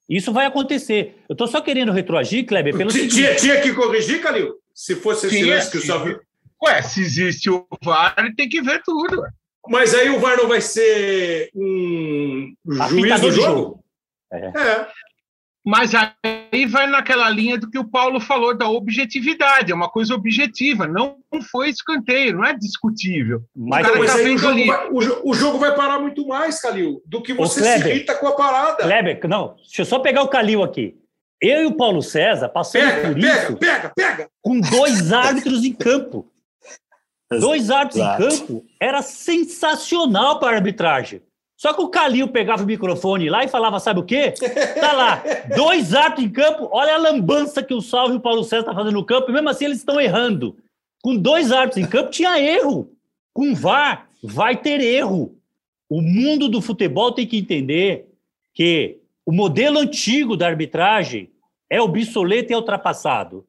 [0.08, 1.18] Isso vai acontecer.
[1.28, 3.42] Eu estou só querendo retroagir, Kleber, pelo tinha, seguinte...
[3.42, 4.56] tinha que corrigir, Calil?
[4.74, 6.18] Se fosse esse lance que o Salve...
[6.64, 9.22] Ué, se existe o VAR, tem que ver tudo.
[9.22, 9.30] Ué.
[9.68, 13.58] Mas aí o VAR não vai ser um juiz do jogo?
[13.58, 13.84] jogo?
[14.32, 14.46] É.
[14.48, 14.88] é.
[15.66, 20.14] Mas aí vai naquela linha do que o Paulo falou da objetividade, é uma coisa
[20.14, 21.18] objetiva, não
[21.52, 23.42] foi escanteio, não é discutível.
[23.56, 27.02] Mas, o, mas tá o, jogo vai, o, o, jogo vai, parar muito mais, Calil,
[27.04, 28.84] do que você Kleber, se irrita com a parada.
[28.84, 30.96] Kleber, não, deixa eu só pegar o Calil aqui.
[31.42, 34.30] Eu e o Paulo César passamos pega, por pega, isso pega, pega.
[34.44, 36.32] com dois árbitros em campo.
[37.30, 38.24] Dois árbitros Exato.
[38.24, 41.22] em campo era sensacional para a arbitragem.
[41.58, 44.34] Só que o Calil pegava o microfone lá e falava, sabe o quê?
[44.80, 45.24] Tá lá,
[45.56, 48.74] dois atos em campo, olha a lambança que o Salve e o Paulo César estão
[48.74, 50.58] tá fazendo no campo, e mesmo assim eles estão errando.
[51.02, 52.92] Com dois árbitros em campo tinha erro.
[53.34, 55.38] Com VAR vai ter erro.
[55.90, 58.08] O mundo do futebol tem que entender
[58.54, 61.30] que o modelo antigo da arbitragem
[61.70, 63.46] é obsoleto e ultrapassado.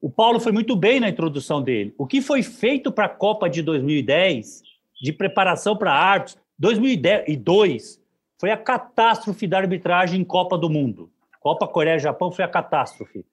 [0.00, 1.94] O Paulo foi muito bem na introdução dele.
[1.96, 4.62] O que foi feito para a Copa de 2010,
[5.02, 8.00] de preparação para árbitros, 2002
[8.38, 11.10] foi a catástrofe da arbitragem em Copa do Mundo.
[11.40, 13.24] Copa Coreia-Japão foi a catástrofe.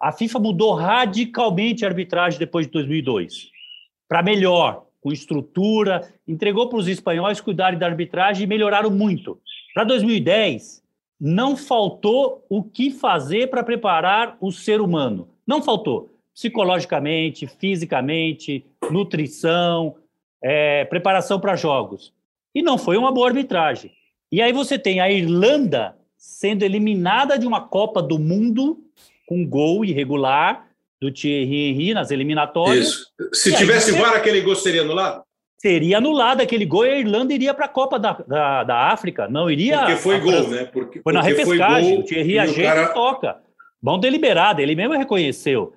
[0.00, 3.50] A FIFA mudou radicalmente a arbitragem depois de 2002,
[4.08, 9.40] para melhor, com estrutura, entregou para os espanhóis cuidarem da arbitragem e melhoraram muito.
[9.74, 10.82] Para 2010,
[11.20, 15.28] não faltou o que fazer para preparar o ser humano.
[15.46, 16.10] Não faltou.
[16.34, 19.96] Psicologicamente, fisicamente, nutrição,
[20.42, 22.12] é, preparação para jogos.
[22.54, 23.92] E não foi uma boa arbitragem.
[24.30, 28.78] E aí você tem a Irlanda sendo eliminada de uma Copa do Mundo
[29.26, 30.66] com gol irregular
[31.00, 32.88] do Thierry Henry nas eliminatórias.
[32.88, 33.12] Isso.
[33.32, 35.22] Se e tivesse VAR, aquele gol seria anulado?
[35.58, 39.26] Seria anulado aquele gol e a Irlanda iria para a Copa da, da, da, África,
[39.28, 39.78] não iria.
[39.78, 40.64] Porque foi gol, né?
[40.64, 42.82] Porque, foi na repescagem, foi o Thierry ajeita cara...
[42.82, 43.45] e toca.
[43.82, 45.74] Bom deliberado, ele mesmo reconheceu.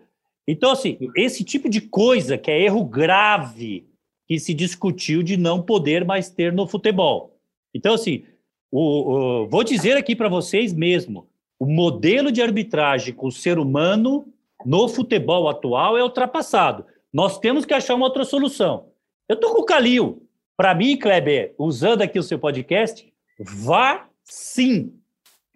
[0.48, 3.88] Então, assim, esse tipo de coisa que é erro grave
[4.28, 7.38] que se discutiu de não poder mais ter no futebol.
[7.74, 8.24] Então, assim,
[8.72, 11.28] o, o, vou dizer aqui para vocês mesmo:
[11.60, 14.32] o modelo de arbitragem com o ser humano
[14.66, 16.86] no futebol atual é ultrapassado.
[17.12, 18.88] Nós temos que achar uma outra solução.
[19.28, 20.24] Eu estou com o Calil.
[20.56, 24.94] Para mim, Kleber, usando aqui o seu podcast, vá sim,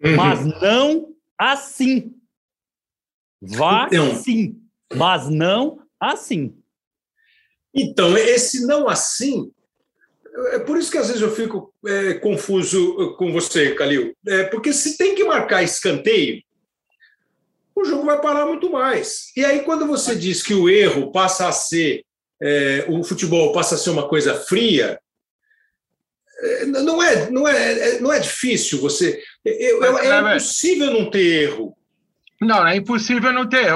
[0.02, 0.16] uhum.
[0.16, 2.14] mas não assim.
[3.46, 4.60] Vá então, sim,
[4.94, 6.56] mas não assim.
[7.74, 9.52] Então, esse não assim
[10.52, 14.16] é por isso que às vezes eu fico é, confuso com você, Calil.
[14.26, 16.42] É, porque se tem que marcar escanteio,
[17.74, 19.32] o jogo vai parar muito mais.
[19.36, 22.04] E aí, quando você diz que o erro passa a ser,
[22.42, 24.98] é, o futebol passa a ser uma coisa fria,
[26.40, 29.22] é, não é, não é, é não é difícil você.
[29.44, 31.76] É, é impossível não ter erro.
[32.44, 33.72] Não, é impossível não ter.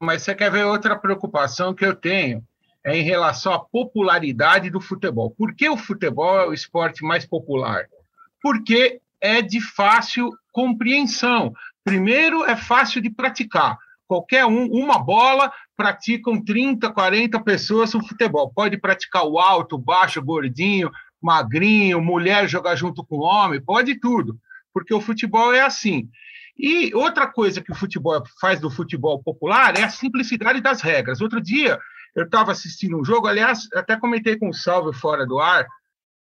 [0.00, 2.42] Mas você quer ver outra preocupação que eu tenho?
[2.84, 5.30] é em relação à popularidade do futebol.
[5.30, 7.86] Por que o futebol é o esporte mais popular?
[8.42, 11.52] Porque é de fácil compreensão.
[11.84, 13.76] Primeiro, é fácil de praticar.
[14.06, 18.50] Qualquer um, uma bola, praticam 30, 40 pessoas o futebol.
[18.52, 20.90] Pode praticar o alto, baixo, gordinho,
[21.22, 24.38] magrinho, mulher jogar junto com homem, pode tudo.
[24.72, 26.08] Porque o futebol é assim.
[26.62, 31.22] E outra coisa que o futebol faz do futebol popular é a simplicidade das regras.
[31.22, 31.78] Outro dia,
[32.14, 35.66] eu estava assistindo um jogo, aliás, até comentei com o Salve fora do ar,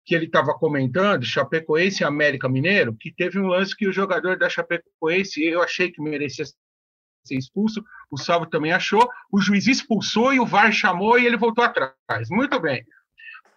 [0.04, 4.38] que ele estava comentando, Chapecoense e América Mineiro, que teve um lance que o jogador
[4.38, 10.34] da Chapecoense, eu achei que merecia ser expulso, o Salvo também achou, o juiz expulsou
[10.34, 12.28] e o VAR chamou e ele voltou atrás.
[12.28, 12.84] Muito bem.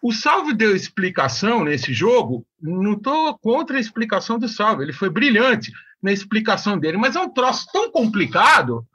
[0.02, 5.10] O Salvo deu explicação nesse jogo, não estou contra a explicação do Salvo, ele foi
[5.10, 8.86] brilhante na explicação dele, mas é um troço tão complicado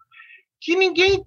[0.65, 1.23] que ninguém,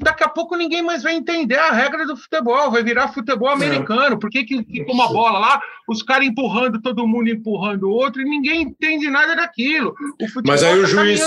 [0.00, 4.18] daqui a pouco ninguém mais vai entender a regra do futebol, vai virar futebol americano.
[4.18, 8.24] Por que, que, uma bola lá, os caras empurrando, todo mundo empurrando o outro, e
[8.24, 9.94] ninguém entende nada daquilo.
[10.18, 11.20] O futebol Mas aí o tá juiz.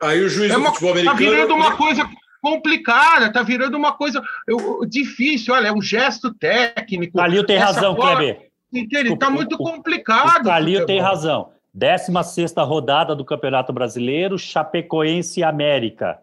[0.00, 1.18] Aí o juiz é uma, do futebol americano.
[1.18, 2.08] Tá virando uma coisa
[2.44, 5.54] complicada, tá virando uma coisa eu, difícil.
[5.54, 7.16] Olha, é um gesto técnico.
[7.16, 8.50] Calil tem razão, bola, Kleber.
[8.70, 9.16] Entende?
[9.16, 10.42] Tá muito complicado.
[10.42, 11.48] O Calil tem razão.
[11.72, 16.18] 16 rodada do Campeonato Brasileiro, Chapecoense América.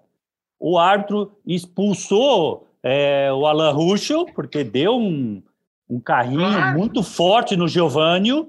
[0.59, 5.41] O árbitro expulsou é, o Alan Ruschel, porque deu um,
[5.89, 8.47] um carrinho muito forte no Giovânio.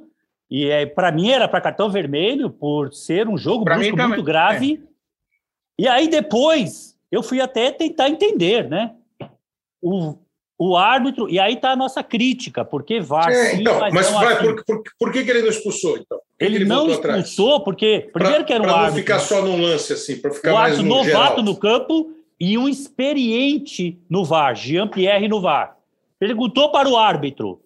[0.50, 4.74] E é, para mim era para cartão vermelho, por ser um jogo muito grave.
[4.74, 4.92] É.
[5.78, 8.94] E aí depois eu fui até tentar entender, né?
[9.82, 10.16] O,
[10.58, 13.30] o árbitro, e aí está a nossa crítica, porque VAR.
[13.30, 14.42] É, então, mas, mas vai, assim.
[14.44, 16.18] por, por, por, que, que ele não expulsou, então?
[16.40, 17.64] Ele, ele, não expulsou, atrás?
[17.64, 18.92] porque, primeiro pra, que era um árbitro.
[18.92, 21.42] Para ficar só num lance, assim, para ficar o mais no novato geral.
[21.42, 25.76] no campo e um experiente no VAR, Jean-Pierre no VAR.
[26.18, 27.60] Perguntou para o árbitro,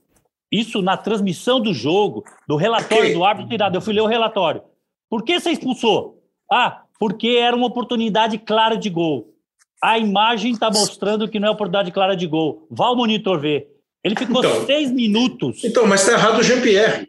[0.51, 3.15] isso na transmissão do jogo, do relatório okay.
[3.15, 3.75] do árbitro tirado.
[3.77, 4.63] Eu fui ler o relatório.
[5.09, 6.23] Por que você expulsou?
[6.51, 9.36] Ah, porque era uma oportunidade clara de gol.
[9.83, 12.67] A imagem está mostrando que não é oportunidade clara de gol.
[12.71, 13.69] Vá ao monitor ver.
[14.03, 15.65] Ele ficou então, seis minutos.
[15.65, 17.09] Então, mas está errado o Jean-Pierre.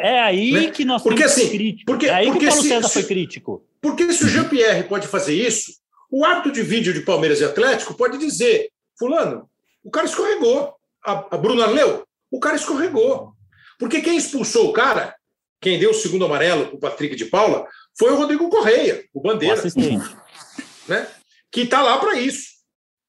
[0.00, 0.70] É aí né?
[0.70, 1.84] que nós porque, assim, crítico.
[1.84, 3.64] Porque, é aí porque que o Paulo se, César se, foi crítico.
[3.80, 5.72] Porque se o Jean-Pierre pode fazer isso,
[6.10, 9.50] o ato de vídeo de Palmeiras e Atlético pode dizer: Fulano,
[9.82, 10.74] o cara escorregou.
[11.04, 13.32] A, a Bruna leu, o cara escorregou.
[13.78, 15.16] Porque quem expulsou o cara,
[15.60, 17.66] quem deu o segundo amarelo para o Patrick de Paula,
[17.98, 19.56] foi o Rodrigo Correia, o bandeira.
[19.56, 20.08] O assistente.
[20.86, 21.06] Né?
[21.50, 22.50] Que está lá para isso.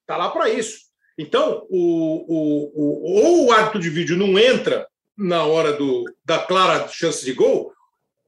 [0.02, 0.80] Está lá para isso.
[1.18, 6.40] Então, o, o, o, ou o árbitro de vídeo não entra na hora do, da
[6.40, 7.72] clara chance de gol,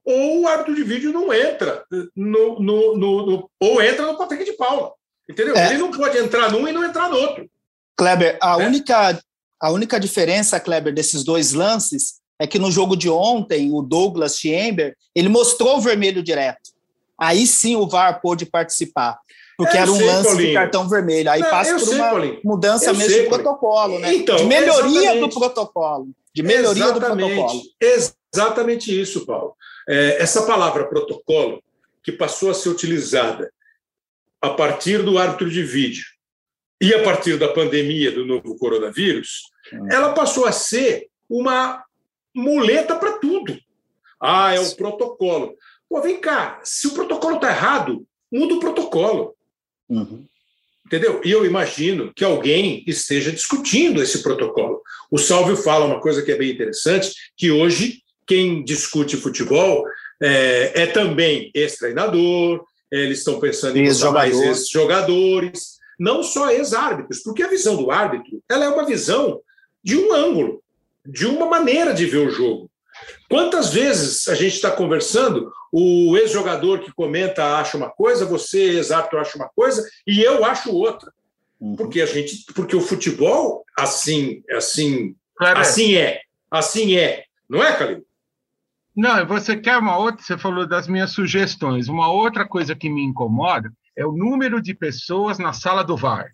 [0.04, 4.44] ou o árbitro de vídeo não entra no, no, no, no ou entra no Patrick
[4.44, 4.92] de Paula.
[5.28, 5.56] Entendeu?
[5.56, 5.70] É.
[5.70, 7.48] Ele não pode entrar num e não entrar no outro.
[7.96, 8.66] Kleber, a, é.
[8.66, 9.18] única,
[9.60, 14.38] a única diferença, Kleber, desses dois lances é que no jogo de ontem, o Douglas
[14.38, 16.74] Chamber, ele mostrou o vermelho direto.
[17.18, 19.18] Aí sim o VAR pôde participar
[19.56, 20.48] porque era um sei, lance Paulinho.
[20.48, 21.30] de cartão vermelho.
[21.30, 22.40] Aí não, passa por sei, uma Paulinho.
[22.44, 24.14] mudança eu mesmo sei, de protocolo, né?
[24.14, 26.08] Então, de melhoria do protocolo.
[26.34, 27.62] De melhoria exatamente, do protocolo.
[27.80, 29.54] Exatamente isso, Paulo.
[29.88, 31.62] É, essa palavra protocolo,
[32.02, 33.50] que passou a ser utilizada
[34.40, 36.04] a partir do árbitro de vídeo
[36.80, 39.88] e a partir da pandemia do novo coronavírus, hum.
[39.90, 41.82] ela passou a ser uma
[42.34, 43.56] muleta para tudo.
[44.20, 45.54] Ah, é o protocolo.
[45.88, 49.34] Pô, vem cá, se o protocolo está errado, muda o protocolo.
[49.88, 50.24] Uhum.
[50.86, 51.20] Entendeu?
[51.24, 54.82] E eu imagino que alguém esteja discutindo esse protocolo.
[55.10, 59.84] O Salvio fala uma coisa que é bem interessante, que hoje quem discute futebol
[60.22, 67.48] é, é também ex-treinador, eles estão pensando em mais ex-jogadores, não só ex-árbitros, porque a
[67.48, 69.40] visão do árbitro ela é uma visão
[69.82, 70.62] de um ângulo,
[71.04, 72.70] de uma maneira de ver o jogo.
[73.34, 79.18] Quantas vezes a gente está conversando, o ex-jogador que comenta acha uma coisa, você, ex-árbitro,
[79.18, 81.12] acha uma coisa, e eu acho outra.
[81.58, 81.74] Uhum.
[81.74, 88.06] Porque a gente, porque o futebol, assim, assim, assim é, assim é, não é, Calil?
[88.94, 90.24] Não, você quer uma outra?
[90.24, 91.88] Você falou das minhas sugestões.
[91.88, 96.30] Uma outra coisa que me incomoda é o número de pessoas na sala do VAR.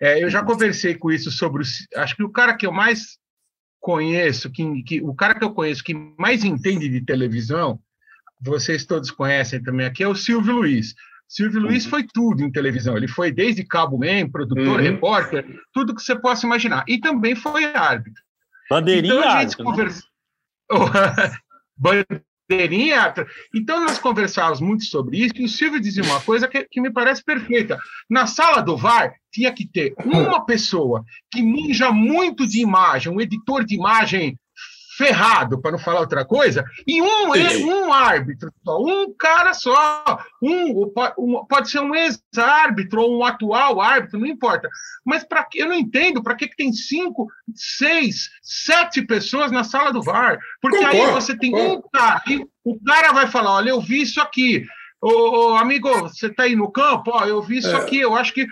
[0.00, 1.62] É, eu já conversei com isso sobre.
[1.62, 3.20] O, acho que o cara que eu mais
[3.82, 7.80] conheço, que, que, o cara que eu conheço que mais entende de televisão,
[8.40, 10.94] vocês todos conhecem também aqui, é o Silvio Luiz.
[11.28, 11.66] Silvio uhum.
[11.66, 12.96] Luiz foi tudo em televisão.
[12.96, 14.84] Ele foi desde cabo man, produtor, uhum.
[14.84, 16.84] repórter, tudo que você possa imaginar.
[16.86, 18.22] E também foi árbitro.
[18.70, 19.70] Bandeirinha então, a gente árbitro, né?
[19.70, 20.02] conversa...
[22.52, 23.14] bandeirinha.
[23.54, 26.92] Então, nós conversávamos muito sobre isso, e o Silvio dizia uma coisa que, que, me
[26.92, 27.78] parece perfeita.
[28.08, 33.20] Na sala do VAR, tinha que ter uma pessoa que ninja muito de imagem, um
[33.20, 34.38] editor de imagem
[35.02, 37.32] ferrado, para não falar outra coisa, e um,
[37.66, 40.04] um árbitro só, um cara só,
[40.40, 44.68] um, um pode ser um ex-árbitro ou um atual árbitro, não importa.
[45.04, 49.92] Mas para eu não entendo para que, que tem cinco, seis, sete pessoas na sala
[49.92, 51.78] do VAR, porque concordo, aí você tem concordo.
[51.78, 54.64] um cara, e o cara vai falar, olha, eu vi isso aqui.
[55.02, 57.10] Ô, amigo, você está aí no campo?
[57.12, 57.74] Ó, eu vi isso é.
[57.74, 57.98] aqui.
[57.98, 58.46] Eu acho que.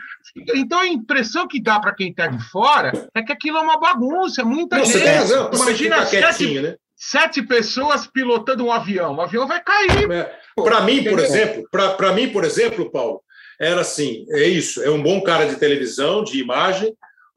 [0.53, 3.79] Então a impressão que dá para quem está de fora é que aquilo é uma
[3.79, 4.99] bagunça, é muita não, gente.
[4.99, 6.77] Você tem razão, Imagina sete, né?
[6.97, 9.15] sete pessoas pilotando um avião.
[9.15, 10.11] O avião vai cair.
[10.11, 10.39] É.
[10.57, 13.23] Para mim, por exemplo, para mim, por exemplo, Paulo,
[13.61, 16.93] era assim: é isso, é um bom cara de televisão, de imagem.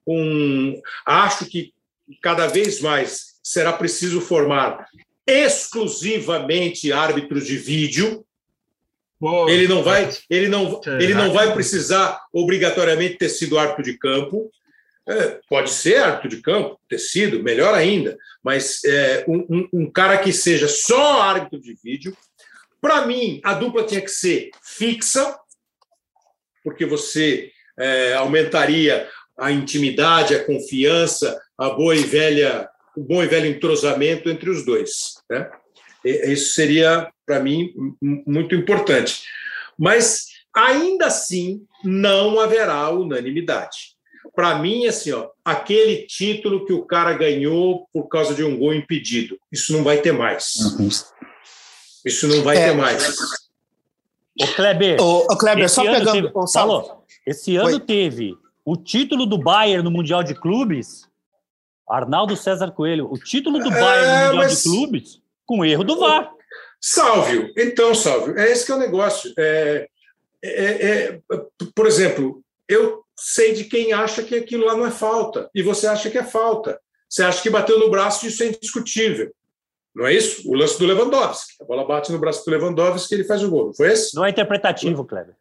[0.07, 1.71] Um, acho que
[2.19, 4.87] cada vez mais será preciso formar
[5.27, 8.25] exclusivamente árbitros de vídeo
[9.47, 14.51] ele não vai, ele não, ele não vai precisar obrigatoriamente ter sido árbitro de campo.
[15.07, 19.91] É, pode ser árbitro de campo, ter sido, melhor ainda, mas é, um, um, um,
[19.91, 22.15] cara que seja só árbitro de vídeo.
[22.79, 25.37] Para mim, a dupla tinha que ser fixa,
[26.63, 33.27] porque você é, aumentaria a intimidade, a confiança, a boa e velha, o bom e
[33.27, 35.15] velho entrosamento entre os dois.
[35.29, 35.49] Né?
[36.03, 39.23] Isso seria, para mim, muito importante.
[39.77, 40.25] Mas,
[40.55, 43.93] ainda assim, não haverá unanimidade.
[44.35, 48.73] Para mim, assim, ó, aquele título que o cara ganhou por causa de um gol
[48.73, 50.55] impedido, isso não vai ter mais.
[50.55, 50.89] Uhum.
[52.05, 52.69] Isso não vai é.
[52.69, 53.15] ter mais.
[54.41, 56.11] O Kleber, o, o Kleber só pegando.
[56.11, 57.79] Teve, falou, esse ano Oi.
[57.79, 58.35] teve
[58.65, 61.07] o título do Bayern no Mundial de Clubes.
[61.87, 64.63] Arnaldo César Coelho, o título do Bayern é, no Mundial mas...
[64.63, 66.31] de Clubes com erro do VAR.
[66.81, 69.33] Sálvio, então, Sálvio, é esse que é o negócio.
[69.37, 69.87] É,
[70.43, 71.19] é, é,
[71.73, 75.87] por exemplo, eu sei de quem acha que aquilo lá não é falta, e você
[75.87, 76.79] acha que é falta.
[77.09, 79.31] Você acha que bateu no braço e isso é indiscutível.
[79.95, 80.49] Não é isso?
[80.49, 81.53] O lance do Lewandowski.
[81.61, 83.67] A bola bate no braço do Lewandowski e ele faz o gol.
[83.67, 84.15] Não foi esse?
[84.15, 85.35] Não é interpretativo, Kleber.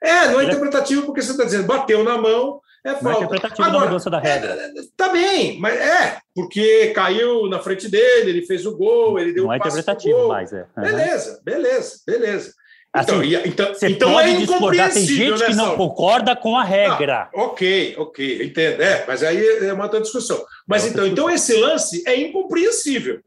[0.00, 3.08] É, não é interpretativo porque você está dizendo bateu na mão, é falta.
[3.08, 4.50] É interpretativo Agora, mudança da regra.
[4.50, 9.32] É, tá bem, mas é, porque caiu na frente dele, ele fez o gol, ele
[9.32, 10.66] deu Não um é interpretativo mais, é.
[10.76, 10.82] Uhum.
[10.82, 12.52] Beleza, beleza, beleza.
[12.96, 16.64] Então, assim, então, você então pode é discordar, tem gente que não concorda com a
[16.64, 17.28] regra.
[17.34, 18.82] Ah, ok, ok, entendo.
[18.82, 20.42] É, mas aí é uma outra discussão.
[20.66, 21.26] Mas é então, discussão.
[21.26, 23.20] então esse lance é incompreensível.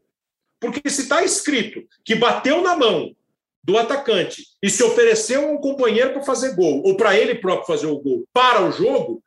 [0.60, 3.14] Porque se está escrito que bateu na mão
[3.64, 7.66] do atacante e se ofereceu a um companheiro para fazer gol, ou para ele próprio
[7.66, 9.22] fazer o gol para o jogo,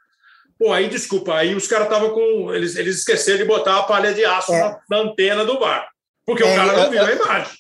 [0.66, 2.52] pô, aí desculpa, aí os caras estavam com.
[2.52, 4.60] Eles, eles esqueceram de botar a palha de aço é.
[4.60, 5.88] na, na, antena do bar.
[6.26, 7.54] Porque é, o cara não viu a imagem.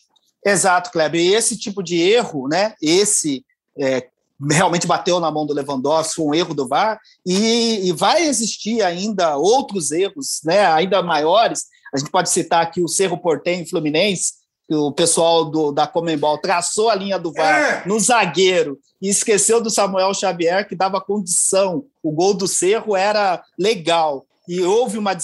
[0.43, 1.22] Exato, Kleber.
[1.22, 2.74] E esse tipo de erro, né?
[2.82, 3.45] Esse
[3.80, 4.08] é,
[4.49, 8.82] realmente bateu na mão do Lewandowski, foi um erro do VAR, e, e, vai existir
[8.82, 10.66] ainda outros erros, né?
[10.66, 11.66] Ainda maiores.
[11.93, 14.34] A gente pode citar aqui o Cerro Portenho Fluminense,
[14.70, 17.88] o pessoal do, da Comembol traçou a linha do VAR é.
[17.88, 21.86] no zagueiro e esqueceu do Samuel Xavier, que dava condição.
[22.01, 24.26] O gol do Cerro era legal.
[24.47, 25.16] E houve uma,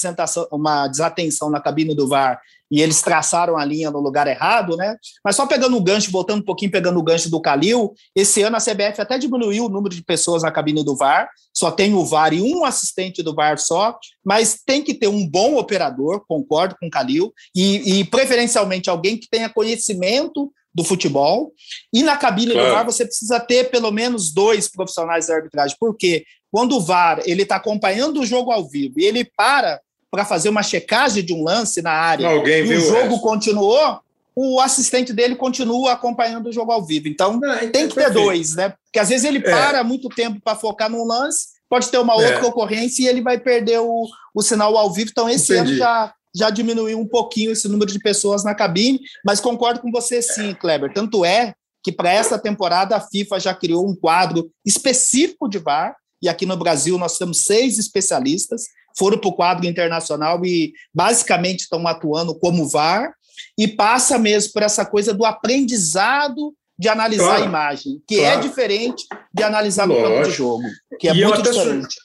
[0.52, 2.40] uma desatenção na cabine do VAR
[2.72, 4.96] e eles traçaram a linha no lugar errado, né?
[5.24, 8.56] Mas só pegando o gancho, voltando um pouquinho, pegando o gancho do Calil, esse ano
[8.56, 12.06] a CBF até diminuiu o número de pessoas na cabine do VAR, só tem o
[12.06, 16.76] VAR e um assistente do VAR só, mas tem que ter um bom operador, concordo
[16.80, 21.52] com o Calil, e, e preferencialmente alguém que tenha conhecimento do futebol.
[21.94, 22.70] E na cabine claro.
[22.70, 25.76] do VAR você precisa ter pelo menos dois profissionais da arbitragem.
[25.78, 26.24] Por quê?
[26.50, 29.80] Quando o VAR ele está acompanhando o jogo ao vivo e ele para
[30.12, 34.02] para fazer uma checagem de um lance na área Alguém e o jogo continuou,
[34.36, 37.08] o assistente dele continua acompanhando o jogo ao vivo.
[37.08, 38.74] Então, Não, tem que ter dois, né?
[38.86, 39.42] Porque às vezes ele é.
[39.42, 42.44] para muito tempo para focar num lance pode ter uma outra é.
[42.44, 44.06] ocorrência e ele vai perder o,
[44.36, 45.10] o sinal ao vivo.
[45.10, 45.72] Então, esse Entendi.
[45.72, 49.90] ano já, já diminuiu um pouquinho esse número de pessoas na cabine, mas concordo com
[49.90, 50.92] você sim, Kleber.
[50.94, 55.96] Tanto é que para essa temporada a FIFA já criou um quadro específico de VAR,
[56.22, 58.66] e aqui no Brasil nós temos seis especialistas,
[58.98, 63.14] foram para o quadro internacional e basicamente estão atuando como VAR,
[63.58, 68.24] e passa mesmo por essa coisa do aprendizado de analisar claro, a imagem, que é
[68.24, 68.40] claro.
[68.40, 70.64] é diferente de analisar no campo de jogo,
[71.00, 71.96] que é e muito diferente.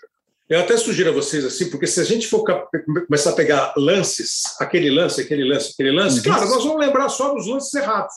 [0.48, 2.44] Eu até sugiro a vocês assim, porque se a gente for
[3.06, 6.22] começar a pegar lances, aquele lance, aquele lance, aquele lance, uhum.
[6.24, 8.14] claro, nós vamos lembrar só dos lances errados.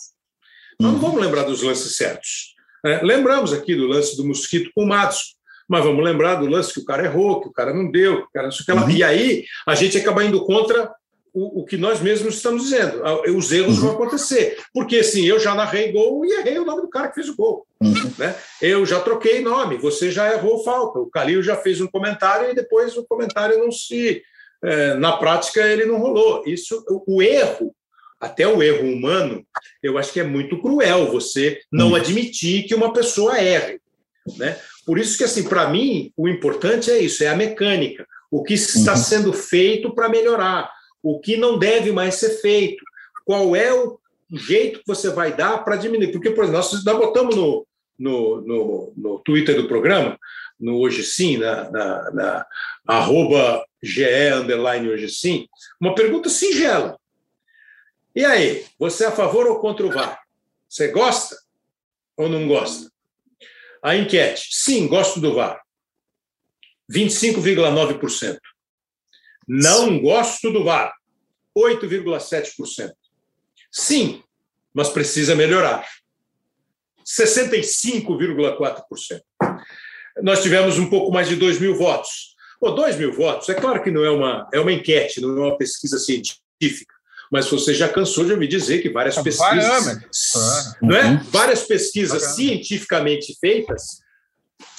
[0.80, 1.08] Nós não uhum.
[1.08, 2.56] vamos lembrar dos lances certos.
[2.86, 5.36] É, lembramos aqui do lance do mosquito com o Matos,
[5.70, 8.24] mas vamos lembrar do lance que o cara errou, que o cara não deu, que
[8.24, 8.84] o cara não sei o que lá.
[8.84, 8.90] Uhum.
[8.90, 10.92] E aí a gente acaba indo contra
[11.32, 13.04] o, o, que nós mesmos estamos dizendo.
[13.36, 13.86] Os erros uhum.
[13.86, 14.58] vão acontecer.
[14.74, 17.36] Porque, assim, eu já narrei gol e errei o nome do cara que fez o
[17.36, 17.68] gol.
[17.80, 17.94] Uhum.
[18.18, 18.36] Né?
[18.60, 20.98] Eu já troquei nome, você já errou falta.
[20.98, 24.24] O Calil já fez um comentário e depois o comentário não se.
[24.62, 26.44] É, na prática, ele não rolou.
[26.48, 27.74] Isso, o erro,
[28.20, 29.46] até o erro humano,
[29.82, 31.96] eu acho que é muito cruel você não uhum.
[31.96, 33.80] admitir que uma pessoa erre.
[34.38, 34.58] Né?
[34.90, 38.08] Por isso que, assim, para mim, o importante é isso, é a mecânica.
[38.32, 38.98] O que está uhum.
[38.98, 40.68] sendo feito para melhorar
[41.04, 42.84] o que não deve mais ser feito,
[43.24, 44.00] qual é o
[44.32, 46.12] jeito que você vai dar para diminuir.
[46.12, 47.68] Porque, por exemplo, nós, nós botamos no,
[48.00, 50.18] no, no, no Twitter do programa,
[50.60, 52.46] no Hoje Sim, na, na, na
[52.88, 55.48] arroba GE underline Hoje Sim,
[55.80, 57.00] uma pergunta singela.
[58.16, 60.20] E aí, você é a favor ou contra o VAR?
[60.68, 61.38] Você gosta
[62.18, 62.90] ou não gosta?
[63.84, 65.60] A enquete, sim, gosto do VAR.
[66.92, 68.38] 25,9%.
[69.48, 70.94] Não gosto do VAR.
[71.58, 72.92] 8,7%.
[73.72, 74.24] Sim,
[74.74, 75.88] mas precisa melhorar.
[77.06, 79.22] 65,4%.
[80.22, 82.30] Nós tivemos um pouco mais de 2 mil votos.
[82.60, 85.48] Pô, 2 mil votos, é claro que não é uma, é uma enquete, não é
[85.48, 86.94] uma pesquisa científica,
[87.32, 90.00] mas você já cansou de me dizer que várias pesquisas,
[90.82, 91.18] não é?
[91.30, 94.00] várias pesquisas cientificamente feitas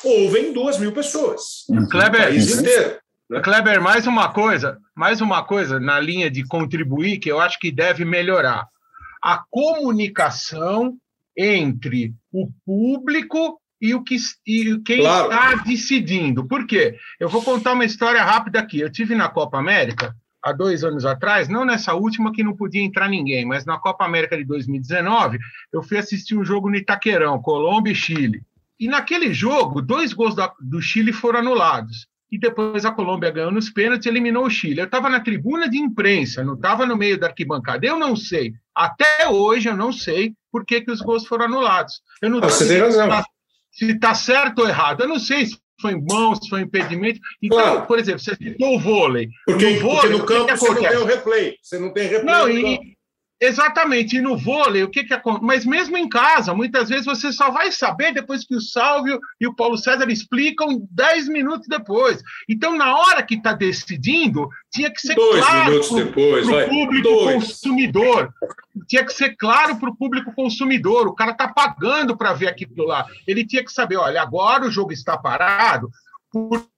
[0.05, 1.65] ouvem 2 mil pessoas.
[1.91, 2.99] Kleber, país inteiro.
[3.29, 3.41] Né?
[3.41, 7.71] Kleber, mais uma coisa, mais uma coisa na linha de contribuir que eu acho que
[7.71, 8.67] deve melhorar.
[9.23, 10.97] A comunicação
[11.37, 15.31] entre o público e o que e quem claro.
[15.31, 16.47] está decidindo.
[16.47, 16.97] Por quê?
[17.19, 18.81] Eu vou contar uma história rápida aqui.
[18.81, 22.83] Eu tive na Copa América há dois anos atrás, não nessa última que não podia
[22.83, 25.39] entrar ninguém, mas na Copa América de 2019,
[25.73, 28.43] eu fui assistir um jogo no Itaquerão, Colômbia e Chile.
[28.79, 33.69] E naquele jogo, dois gols do Chile foram anulados e depois a Colômbia ganhou nos
[33.69, 34.81] pênaltis e eliminou o Chile.
[34.81, 37.85] Eu estava na tribuna de imprensa, não estava no meio da arquibancada.
[37.85, 42.01] Eu não sei, até hoje eu não sei por que, que os gols foram anulados.
[42.23, 43.25] Eu não ah, Você tem razão.
[43.73, 45.03] Se está tá certo ou errado.
[45.03, 47.21] Eu não sei se foi mão, se foi impedimento.
[47.43, 47.87] Então, claro.
[47.87, 49.29] por exemplo, você citou o vôlei.
[49.47, 51.57] Porque no, vôlei, porque no campo você não tem o replay.
[51.63, 52.35] Você não tem replay.
[52.35, 52.97] Não, e,
[53.41, 55.47] Exatamente, e no vôlei, o que que acontece?
[55.47, 59.47] Mas mesmo em casa, muitas vezes você só vai saber depois que o Sálvio e
[59.47, 62.23] o Paulo César explicam 10 minutos depois.
[62.47, 67.45] Então, na hora que está decidindo, tinha que ser Dois claro para o público Dois.
[67.45, 68.35] consumidor.
[68.87, 71.07] Tinha que ser claro para o público consumidor.
[71.07, 73.07] O cara está pagando para ver aquilo lá.
[73.27, 75.91] Ele tinha que saber: olha, agora o jogo está parado,
[76.31, 76.70] por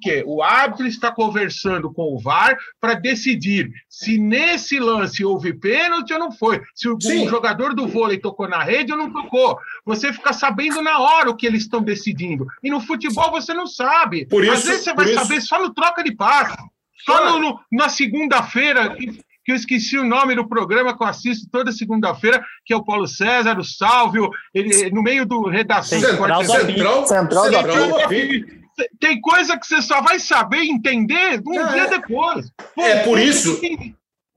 [0.00, 6.14] porque o árbitro está conversando com o VAR para decidir se nesse lance houve pênalti
[6.14, 9.58] ou não foi, se o, o, jogador do vôlei tocou na rede ou não tocou.
[9.84, 12.46] Você fica sabendo na hora o que eles estão decidindo.
[12.62, 14.24] E no futebol você não sabe.
[14.26, 15.14] Por isso, Às vezes você vai isso...
[15.14, 16.56] saber só no troca de passe.
[17.04, 18.96] Só no, no, na segunda-feira,
[19.44, 22.84] que eu esqueci o nome do programa que eu assisto toda segunda-feira, que é o
[22.84, 26.00] Paulo César, o Sálvio, ele, no meio do redação.
[26.00, 28.08] Central, Central, Central, Central da
[28.98, 32.50] tem coisa que você só vai saber entender um é, dia depois.
[32.74, 33.60] Pô, é por isso.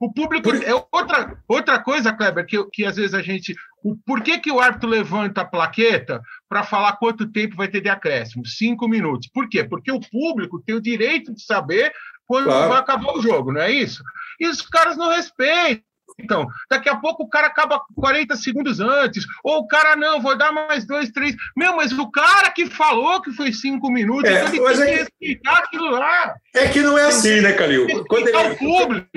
[0.00, 0.50] O público.
[0.50, 0.62] Por...
[0.62, 3.54] É outra, outra coisa, Kleber, que, que às vezes a gente.
[3.82, 7.80] O, por que, que o árbitro levanta a plaqueta para falar quanto tempo vai ter
[7.80, 8.46] de acréscimo?
[8.46, 9.28] Cinco minutos.
[9.28, 9.64] Por quê?
[9.64, 11.92] Porque o público tem o direito de saber
[12.26, 12.70] quando claro.
[12.70, 14.02] vai acabar o jogo, não é isso?
[14.40, 15.84] E os caras não respeitam.
[16.18, 20.36] Então, daqui a pouco o cara acaba 40 segundos antes, ou o cara, não, vou
[20.36, 21.34] dar mais dois, três.
[21.56, 24.96] Meu, mas o cara que falou que foi cinco minutos, é, então ele tem é...
[24.96, 26.34] que explicar aquilo lá.
[26.54, 27.86] É que não é assim, né, Calil?
[28.06, 28.36] Quando ele...
[28.36, 29.08] o público.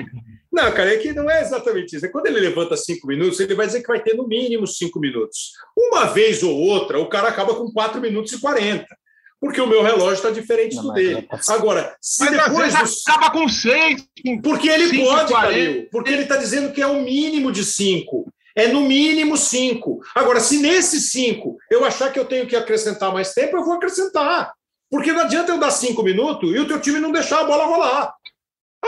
[0.50, 2.06] Não, cara, é que não é exatamente isso.
[2.06, 4.98] É quando ele levanta cinco minutos, ele vai dizer que vai ter no mínimo cinco
[4.98, 5.52] minutos.
[5.76, 8.97] Uma vez ou outra, o cara acaba com quatro minutos e quarenta
[9.40, 11.28] porque o meu relógio está diferente não, do dele.
[11.30, 12.74] É Agora, se mas depois.
[12.74, 13.06] Dos...
[13.06, 14.04] acaba com seis.
[14.42, 18.32] Porque ele cinco, pode, Calil, porque ele está dizendo que é o mínimo de cinco.
[18.56, 20.00] É no mínimo cinco.
[20.14, 23.74] Agora, se nesses cinco eu achar que eu tenho que acrescentar mais tempo, eu vou
[23.74, 24.52] acrescentar.
[24.90, 27.66] Porque não adianta eu dar cinco minutos e o teu time não deixar a bola
[27.66, 28.12] rolar.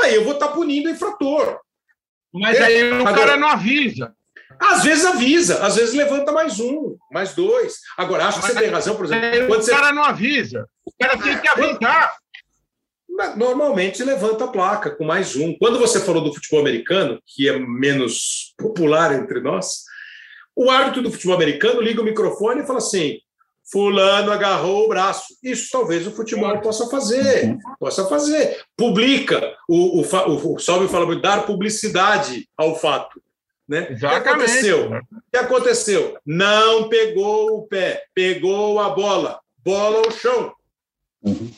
[0.03, 1.61] Aí eu vou estar tá punindo o infrator.
[2.33, 4.15] Mas é, aí o agora, cara não avisa.
[4.61, 7.77] Às vezes avisa, às vezes levanta mais um, mais dois.
[7.97, 9.47] Agora, acho que você tem razão, por exemplo.
[9.47, 9.71] Quando o você...
[9.71, 10.69] cara não avisa.
[10.85, 12.13] O cara tem que avisar.
[13.37, 15.57] Normalmente levanta a placa com mais um.
[15.59, 19.85] Quando você falou do futebol americano, que é menos popular entre nós,
[20.55, 23.19] o árbitro do futebol americano liga o microfone e fala assim:
[23.73, 25.35] Fulano agarrou o braço.
[25.43, 28.63] Isso talvez o futebol possa fazer, possa fazer.
[28.77, 29.55] Publica.
[29.69, 33.21] O, o, o, o Salve fala muito, dar publicidade ao fato.
[33.71, 33.87] Né?
[33.93, 34.91] O que aconteceu?
[34.91, 35.01] O
[35.31, 36.19] que aconteceu?
[36.27, 39.39] Não pegou o pé, pegou a bola.
[39.65, 40.53] Bola ao chão.
[41.23, 41.53] Uhum.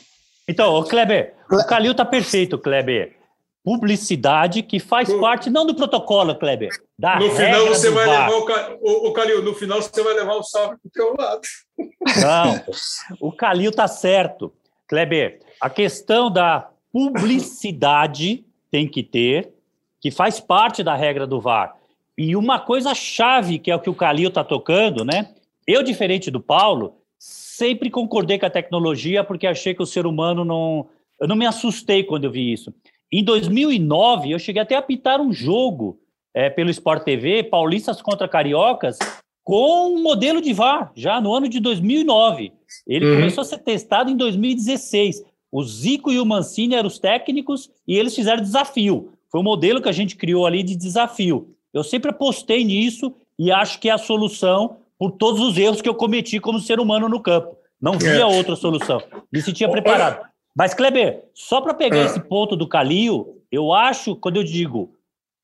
[0.46, 3.16] Então, o Kleber, o Calil tá perfeito, Kleber.
[3.64, 6.68] Publicidade que faz parte não do protocolo, Kleber.
[6.98, 8.28] Da no final você vai VAR.
[8.28, 11.40] levar o, o, Calil, no final você vai levar o salve para o teu lado.
[11.78, 12.74] Não,
[13.20, 14.52] o Calil tá certo.
[14.86, 19.50] Kleber, a questão da publicidade tem que ter,
[19.98, 21.74] que faz parte da regra do VAR.
[22.16, 25.30] E uma coisa chave, que é o que o Calil está tocando, né?
[25.66, 30.44] Eu, diferente do Paulo, sempre concordei com a tecnologia porque achei que o ser humano
[30.44, 30.86] não.
[31.20, 32.74] Eu não me assustei quando eu vi isso.
[33.10, 36.00] Em 2009, eu cheguei até a apitar um jogo
[36.34, 38.98] é, pelo Sport TV, Paulistas contra Cariocas,
[39.44, 42.52] com um modelo de VAR, já no ano de 2009.
[42.86, 43.16] Ele uhum.
[43.16, 45.22] começou a ser testado em 2016.
[45.50, 49.12] O Zico e o Mancini eram os técnicos e eles fizeram desafio.
[49.30, 51.51] Foi o modelo que a gente criou ali de desafio.
[51.72, 55.88] Eu sempre apostei nisso e acho que é a solução por todos os erros que
[55.88, 57.56] eu cometi como ser humano no campo.
[57.80, 58.24] Não via é.
[58.24, 59.02] outra solução.
[59.32, 60.24] Me sentia preparado.
[60.54, 62.04] Mas, Kleber, só para pegar é.
[62.04, 64.94] esse ponto do Calil, eu acho, quando eu digo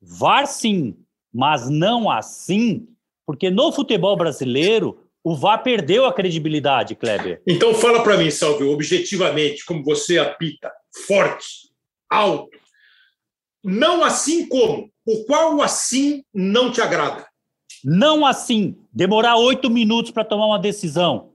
[0.00, 0.94] VAR sim,
[1.32, 2.86] mas não assim,
[3.26, 7.42] porque no futebol brasileiro o VAR perdeu a credibilidade, Kleber.
[7.46, 10.70] Então fala para mim, Salve, objetivamente, como você apita,
[11.06, 11.70] forte,
[12.08, 12.56] alto.
[13.64, 17.26] Não assim como o qual assim não te agrada?
[17.82, 18.76] Não assim.
[18.92, 21.30] Demorar oito minutos para tomar uma decisão.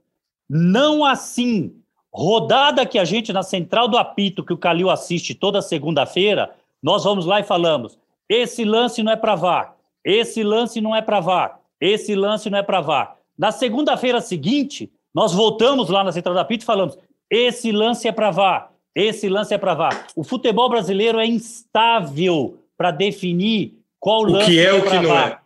[0.48, 1.74] Não assim.
[2.12, 7.02] Rodada que a gente, na central do apito, que o Calil assiste toda segunda-feira, nós
[7.02, 7.98] vamos lá e falamos:
[8.28, 12.58] esse lance não é para VAR, esse lance não é para VAR, esse lance não
[12.58, 13.16] é para VAR.
[13.36, 16.96] Na segunda-feira seguinte, nós voltamos lá na central do apito e falamos:
[17.28, 20.06] esse lance é para VAR, esse lance é para VAR.
[20.14, 25.16] O futebol brasileiro é instável para definir qual o lance que é, o que não
[25.16, 25.38] é.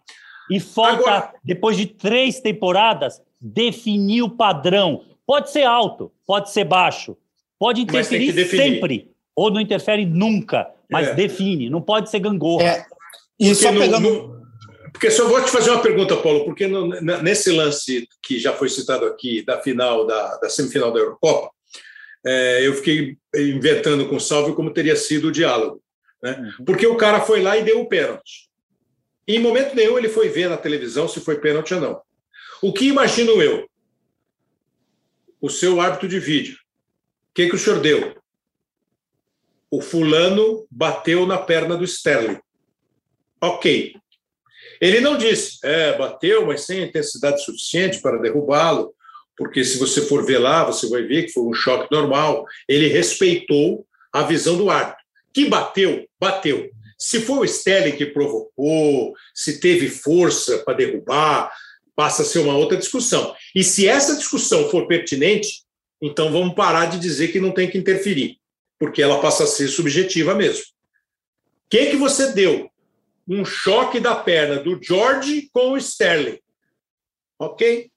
[0.51, 1.35] E falta, Agora...
[1.45, 5.05] depois de três temporadas, definir o padrão.
[5.27, 7.17] Pode ser alto, pode ser baixo,
[7.59, 11.15] pode interferir sempre, ou não interfere nunca, mas é.
[11.15, 12.65] define, não pode ser gangorra.
[12.65, 12.87] É.
[13.39, 14.11] E só no, pegando...
[14.11, 14.39] No,
[14.93, 16.89] porque só vou te fazer uma pergunta, Paulo, porque no,
[17.23, 21.51] nesse lance que já foi citado aqui, da final, da, da semifinal da Eurocopa,
[22.27, 25.81] é, eu fiquei inventando com o Salve como teria sido o diálogo.
[26.23, 26.55] Né?
[26.59, 26.65] Uhum.
[26.65, 28.49] Porque o cara foi lá e deu o pênalti.
[29.27, 32.03] Em momento nenhum ele foi ver na televisão se foi pênalti ou não.
[32.63, 33.69] O que imagino eu?
[35.41, 36.57] O seu árbitro de vídeo.
[37.31, 38.17] O que, que o senhor deu?
[39.71, 42.41] O fulano bateu na perna do Sterling.
[43.41, 43.95] Ok.
[44.81, 48.95] Ele não disse, é, bateu, mas sem intensidade suficiente para derrubá-lo,
[49.37, 52.45] porque se você for ver lá, você vai ver que foi um choque normal.
[52.67, 55.05] Ele respeitou a visão do árbitro.
[55.33, 56.71] Que bateu, bateu.
[56.99, 61.53] Se foi o Sterling que provocou, se teve força para derrubar,
[61.95, 63.35] passa a ser uma outra discussão.
[63.55, 65.65] E se essa discussão for pertinente,
[66.03, 68.39] então vamos parar de dizer que não tem que interferir,
[68.79, 70.65] porque ela passa a ser subjetiva mesmo.
[71.71, 72.71] Quem que você deu?
[73.29, 76.39] Um choque da perna do George com o Sterling.
[77.39, 77.91] Ok?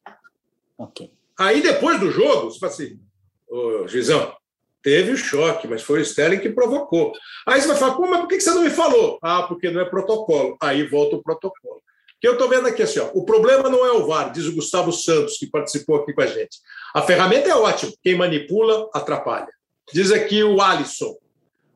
[0.78, 1.12] Ok.
[1.40, 3.00] Aí depois do jogo, você fala assim,
[3.48, 4.36] ô Gizão,
[4.84, 7.14] Teve o choque, mas foi o Sterling que provocou.
[7.48, 9.20] Aí você vai falar, mas por que você não me falou?
[9.22, 10.58] Ah, porque não é protocolo.
[10.60, 11.82] Aí volta o protocolo.
[12.20, 14.54] Que eu estou vendo aqui assim, ó, o problema não é o VAR, diz o
[14.54, 16.60] Gustavo Santos, que participou aqui com a gente.
[16.94, 19.50] A ferramenta é ótima, quem manipula, atrapalha.
[19.92, 21.16] Diz aqui o Alisson,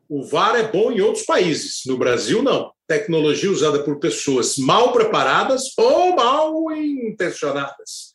[0.07, 2.71] o VAR é bom em outros países, no Brasil não.
[2.87, 8.13] Tecnologia usada por pessoas mal preparadas ou mal intencionadas.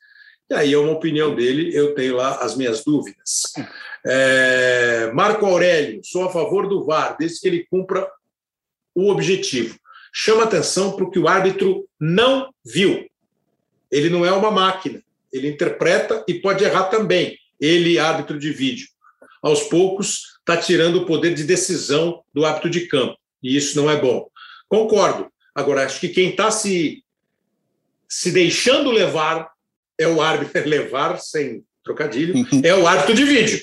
[0.51, 3.53] E aí é uma opinião dele, eu tenho lá as minhas dúvidas.
[4.05, 8.11] É, Marco Aurélio, sou a favor do VAR, desde que ele cumpra
[8.93, 9.79] o objetivo.
[10.13, 13.09] Chama atenção para o que o árbitro não viu.
[13.93, 15.01] Ele não é uma máquina,
[15.33, 17.39] ele interpreta e pode errar também.
[17.61, 18.89] Ele, árbitro de vídeo.
[19.41, 23.89] Aos poucos, está tirando o poder de decisão do árbitro de campo, e isso não
[23.89, 24.29] é bom.
[24.69, 25.31] Concordo.
[25.55, 27.05] Agora, acho que quem está se,
[28.09, 29.53] se deixando levar
[30.01, 32.35] é o árbitro, levar sem trocadilho,
[32.65, 33.61] é o árbitro de vídeo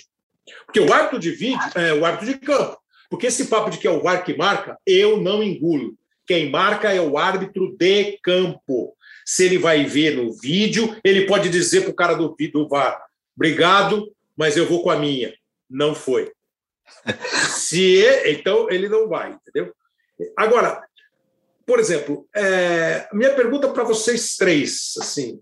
[0.65, 2.77] Porque o árbitro de vídeo é o árbitro de campo.
[3.09, 5.95] Porque esse papo de que é o VAR que marca, eu não engulo.
[6.25, 8.95] Quem marca é o árbitro de campo.
[9.25, 13.01] Se ele vai ver no vídeo, ele pode dizer para o cara do, do VAR:
[13.35, 15.33] obrigado, mas eu vou com a minha.
[15.69, 16.31] Não foi.
[17.49, 19.73] Se então ele não vai, entendeu?
[20.35, 20.81] Agora,
[21.65, 25.39] por exemplo, é, minha pergunta para vocês três, assim,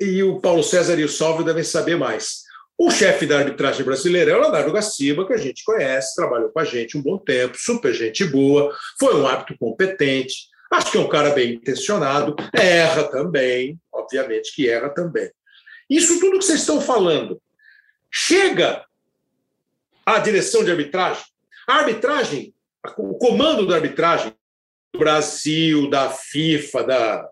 [0.00, 2.44] e o Paulo César e o Salvio devem saber mais.
[2.78, 6.60] O chefe da arbitragem brasileira é o Leonardo Gaciba, que a gente conhece, trabalhou com
[6.60, 11.00] a gente um bom tempo, super gente boa, foi um árbitro competente, acho que é
[11.00, 15.30] um cara bem intencionado, erra também, obviamente que erra também.
[15.90, 17.38] Isso tudo que vocês estão falando
[18.10, 18.82] chega
[20.06, 21.24] à direção de arbitragem?
[21.68, 22.54] A arbitragem,
[22.96, 24.32] o comando da arbitragem
[24.94, 27.28] do Brasil, da FIFA, da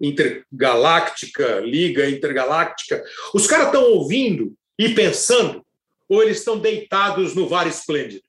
[0.00, 3.02] Intergaláctica, Liga Intergaláctica,
[3.34, 5.64] os caras estão ouvindo e pensando,
[6.08, 8.22] ou eles estão deitados no VAR esplêndido?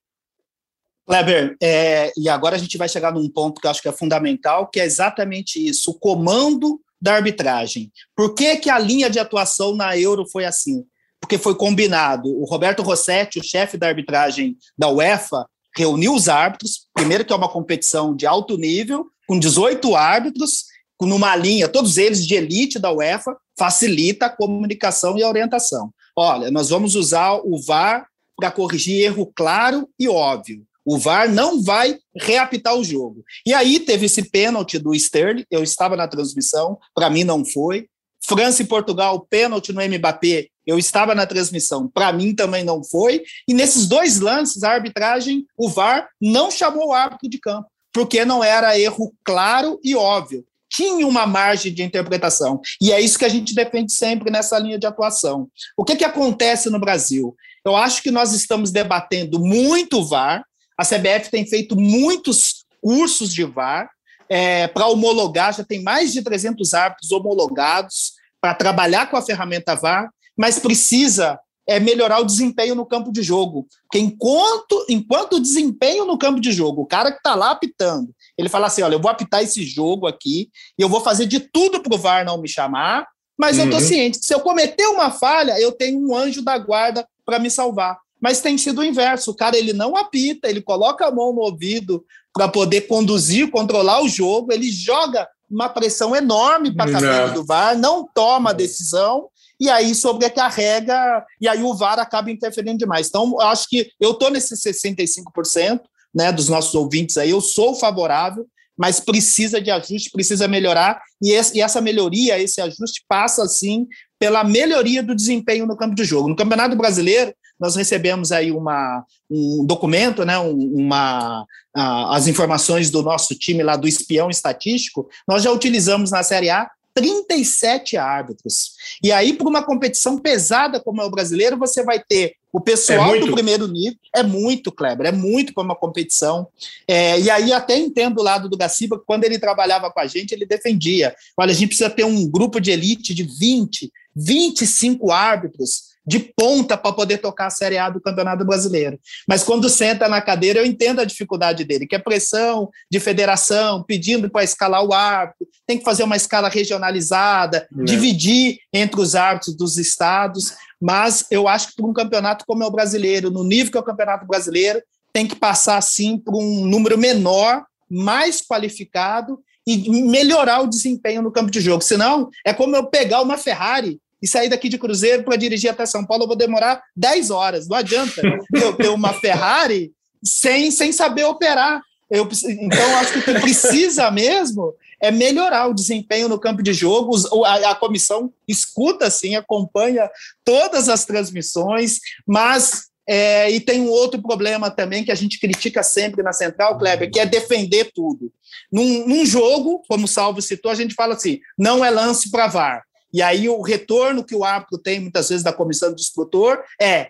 [1.05, 3.91] Kleber, é, e agora a gente vai chegar num ponto que eu acho que é
[3.91, 7.91] fundamental, que é exatamente isso, o comando da arbitragem.
[8.15, 10.85] Por que, que a linha de atuação na Euro foi assim?
[11.19, 12.29] Porque foi combinado.
[12.29, 15.45] O Roberto Rossetti, o chefe da arbitragem da UEFA,
[15.75, 20.65] reuniu os árbitros, primeiro que é uma competição de alto nível, com 18 árbitros,
[21.05, 25.91] numa linha, todos eles de elite da UEFA, facilita a comunicação e a orientação.
[26.15, 30.65] Olha, nós vamos usar o VAR para corrigir erro claro e óbvio.
[30.85, 33.23] O VAR não vai reapitar o jogo.
[33.45, 37.87] E aí teve esse pênalti do Sterling, eu estava na transmissão, para mim não foi.
[38.25, 43.23] França e Portugal, pênalti no Mbappé, eu estava na transmissão, para mim também não foi.
[43.47, 48.25] E nesses dois lances, a arbitragem, o VAR não chamou o árbitro de campo, porque
[48.25, 52.61] não era erro claro e óbvio tinha uma margem de interpretação.
[52.81, 55.49] E é isso que a gente defende sempre nessa linha de atuação.
[55.75, 57.35] O que, que acontece no Brasil?
[57.65, 60.43] Eu acho que nós estamos debatendo muito VAR,
[60.77, 63.89] a CBF tem feito muitos cursos de VAR
[64.29, 69.75] é, para homologar, já tem mais de 300 árbitros homologados para trabalhar com a ferramenta
[69.75, 71.37] VAR, mas precisa
[71.69, 73.67] é melhorar o desempenho no campo de jogo.
[73.83, 78.11] Porque enquanto, enquanto o desempenho no campo de jogo, o cara que está lá apitando,
[78.39, 81.39] ele fala assim: olha, eu vou apitar esse jogo aqui e eu vou fazer de
[81.39, 83.05] tudo para o VAR não me chamar,
[83.37, 83.63] mas uhum.
[83.63, 87.05] eu estou ciente que se eu cometer uma falha, eu tenho um anjo da guarda
[87.25, 87.97] para me salvar.
[88.21, 91.41] Mas tem sido o inverso: o cara ele não apita, ele coloca a mão no
[91.41, 97.33] ouvido para poder conduzir, controlar o jogo, ele joga uma pressão enorme para a cabine
[97.33, 99.27] do VAR, não toma decisão
[99.59, 103.07] e aí sobrecarrega, e aí o VAR acaba interferindo demais.
[103.07, 105.81] Então, eu acho que eu estou nesse 65%
[106.13, 108.47] né, dos nossos ouvintes aí, eu sou favorável,
[108.77, 113.85] mas precisa de ajuste, precisa melhorar, e, esse, e essa melhoria, esse ajuste passa, sim,
[114.17, 116.29] pela melhoria do desempenho no campo de jogo.
[116.29, 121.45] No Campeonato Brasileiro, nós recebemos aí uma, um documento, né, uma,
[121.75, 126.69] as informações do nosso time lá do espião estatístico, nós já utilizamos na Série A
[126.93, 128.73] 37 árbitros.
[129.03, 133.15] E aí, para uma competição pesada como é o brasileiro, você vai ter o pessoal
[133.15, 133.97] é do primeiro nível.
[134.15, 136.47] É muito, Kleber, é muito para uma competição.
[136.87, 140.31] É, e aí, até entendo o lado do Gaciba, quando ele trabalhava com a gente,
[140.31, 145.88] ele defendia: olha, a gente precisa ter um grupo de elite de 20, 25 árbitros
[146.05, 148.99] de ponta para poder tocar a Série A do Campeonato Brasileiro.
[149.27, 153.83] Mas quando senta na cadeira, eu entendo a dificuldade dele, que é pressão de federação,
[153.83, 157.83] pedindo para escalar o árbitro, tem que fazer uma escala regionalizada, é.
[157.83, 160.53] dividir entre os árbitros dos estados.
[160.81, 163.81] Mas eu acho que para um campeonato como é o brasileiro, no nível que é
[163.81, 164.81] o Campeonato Brasileiro,
[165.13, 171.31] tem que passar, sim, para um número menor, mais qualificado e melhorar o desempenho no
[171.31, 171.83] campo de jogo.
[171.83, 175.85] Senão, é como eu pegar uma Ferrari e sair daqui de Cruzeiro para dirigir até
[175.85, 177.67] São Paulo, eu vou demorar 10 horas.
[177.67, 178.21] Não adianta
[178.53, 179.91] eu ter uma Ferrari
[180.23, 181.81] sem, sem saber operar.
[182.09, 186.73] Eu, então, acho que o que precisa mesmo é melhorar o desempenho no campo de
[186.73, 187.15] jogo.
[187.45, 190.09] A, a comissão escuta, sim, acompanha
[190.43, 195.81] todas as transmissões, mas é, e tem um outro problema também que a gente critica
[195.81, 198.31] sempre na Central, Kleber, que é defender tudo.
[198.71, 202.47] Num, num jogo, como o Salvo citou, a gente fala assim: não é lance para
[202.47, 202.83] VAR.
[203.13, 207.07] E aí o retorno que o árbitro tem muitas vezes da comissão do instrutor é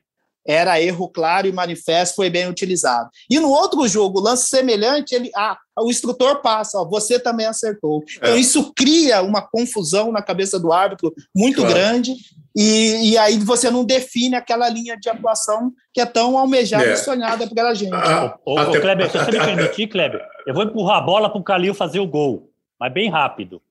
[0.49, 3.07] era erro claro e manifesto, foi bem utilizado.
[3.29, 8.03] E no outro jogo, lance semelhante, ele, ah, o instrutor passa, ó, você também acertou.
[8.17, 8.37] Então é.
[8.39, 11.75] isso cria uma confusão na cabeça do árbitro muito claro.
[11.75, 12.15] grande,
[12.55, 16.93] e, e, aí você não define aquela linha de atuação que é tão almejada é.
[16.93, 17.93] e sonhada pela gente.
[17.93, 21.39] Ah, ô, ô, Kleber, se você me permitir, Kleber, eu vou empurrar a bola para
[21.39, 23.61] o Calil fazer o gol, mas bem rápido.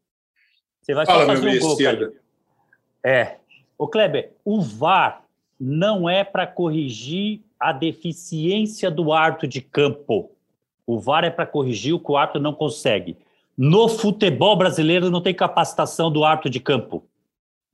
[0.88, 2.12] Você vai só Fala, fazer um gol, Kleber.
[3.04, 3.36] É.
[3.76, 5.22] O Kleber, o VAR
[5.60, 10.30] não é para corrigir a deficiência do árbitro de campo.
[10.86, 13.18] O VAR é para corrigir o que o árbitro não consegue.
[13.54, 17.04] No futebol brasileiro não tem capacitação do árbitro de campo.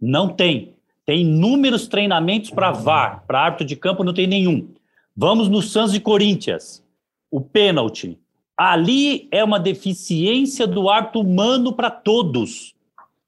[0.01, 0.75] Não tem.
[1.07, 4.71] Tem inúmeros treinamentos para VAR, para árbitro de campo não tem nenhum.
[5.17, 6.83] Vamos no Santos de Corinthians.
[7.31, 8.19] O pênalti.
[8.57, 12.74] Ali é uma deficiência do árbitro humano para todos.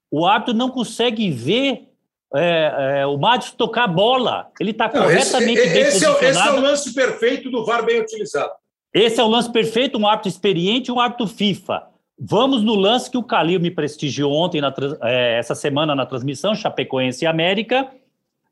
[0.09, 1.87] O árbitro não consegue ver
[2.33, 4.49] é, é, o Madison tocar a bola.
[4.59, 6.25] Ele está corretamente esse, bem esse posicionado.
[6.25, 8.51] É, esse é o lance perfeito do VAR bem utilizado.
[8.93, 11.83] Esse é o lance perfeito, um árbitro experiente e um árbitro FIFA.
[12.19, 16.55] Vamos no lance que o Calil me prestigiou ontem, na, é, essa semana, na transmissão,
[16.55, 17.87] Chapecoense e América,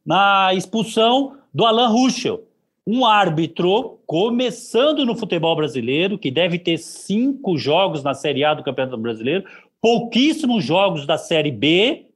[0.06, 2.44] na expulsão do Alan Ruschel.
[2.86, 8.62] Um árbitro começando no futebol brasileiro, que deve ter cinco jogos na Série A do
[8.62, 9.44] Campeonato Brasileiro,
[9.86, 12.08] pouquíssimos jogos da Série B,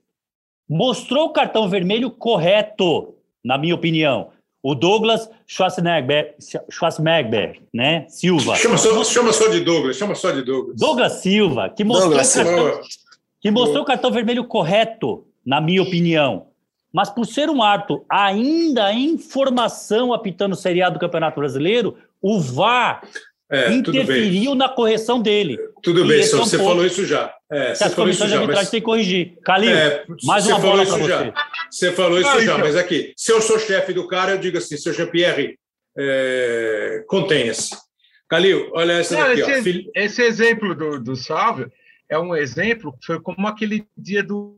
[0.68, 3.14] mostrou o cartão vermelho correto,
[3.46, 4.32] na minha opinião.
[4.64, 6.34] O Douglas Schwarzenegger,
[6.68, 8.08] Schwarzenegger né?
[8.10, 8.56] Silva.
[8.56, 10.80] Chama só, chama só de Douglas, chama só de Douglas.
[10.80, 12.82] Douglas Silva, que mostrou, Douglas o, cartão,
[13.40, 16.48] que mostrou o cartão vermelho correto, na minha opinião.
[16.92, 22.40] Mas por ser um árbitro ainda em formação apitando o seriado do Campeonato Brasileiro, o
[22.40, 23.08] VAR
[23.52, 24.02] É, tudo bem.
[24.04, 25.58] interferiu na correção dele.
[25.82, 27.34] Tudo E bem, esse é um você ponto falou isso já.
[27.52, 28.70] É, você as falou isso comissões de arbitragem mas...
[28.70, 29.38] têm que corrigir.
[29.44, 31.18] Calil, É, mais você uma falou bola isso para já.
[31.24, 31.34] você.
[31.72, 32.60] Você falou isso já, então.
[32.60, 35.58] mas aqui, se eu sou chefe do cara, eu digo assim, seu Jean-Pierre,
[35.98, 37.76] é, contenha-se.
[38.30, 39.50] Calil, olha essa Não, daqui, ó.
[39.50, 41.72] esse, Fili- esse exemplo do, do Salvio
[42.08, 44.56] é um exemplo que foi como aquele dia do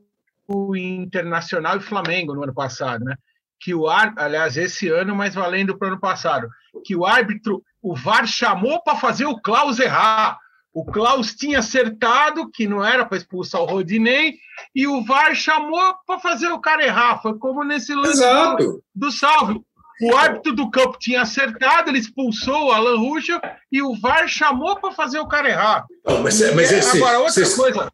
[0.76, 3.16] Internacional e Flamengo no ano passado, né?
[3.62, 6.49] Que o árbitro, aliás, esse ano, mas valendo para o ano passado,
[6.84, 10.39] que o árbitro, o VAR chamou para fazer o Klaus errar.
[10.74, 14.36] O Klaus tinha acertado que não era para expulsar o Rodinei
[14.74, 17.22] e o VAR chamou para fazer o cara errar.
[17.22, 18.24] Foi como nesse lance
[18.57, 19.64] do, do Salvio.
[20.01, 23.39] O árbitro do campo tinha acertado, ele expulsou o Alan Ruschel
[23.72, 25.86] e o VAR chamou para fazer o cara errar.
[26.03, 27.91] Não, mas, mas esse, Agora, outra esse- coisa.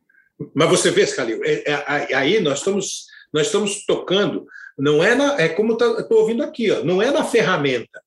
[0.55, 4.45] Mas você vê, Calil, é, é, aí nós estamos, nós estamos tocando,
[4.78, 8.01] não é na, é como tá- estou ouvindo aqui, ó, não é na ferramenta,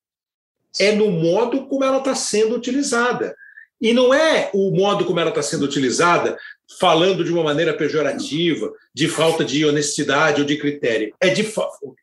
[0.78, 3.34] é no modo como ela está sendo utilizada.
[3.80, 6.36] E não é o modo como ela está sendo utilizada
[6.78, 11.14] falando de uma maneira pejorativa, de falta de honestidade ou de critério.
[11.18, 11.50] É de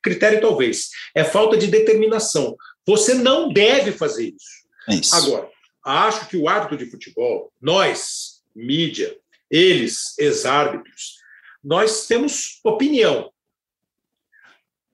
[0.01, 2.57] critério talvez, é falta de determinação.
[2.85, 4.67] Você não deve fazer isso.
[4.89, 5.15] É isso.
[5.15, 5.49] Agora,
[5.85, 9.15] acho que o árbitro de futebol, nós, mídia,
[9.49, 11.17] eles, ex-árbitros,
[11.63, 13.31] nós temos opinião.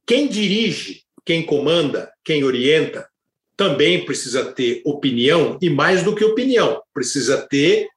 [0.06, 3.08] Quem dirige, quem comanda, quem orienta,
[3.56, 7.88] também precisa ter opinião e mais do que opinião, precisa ter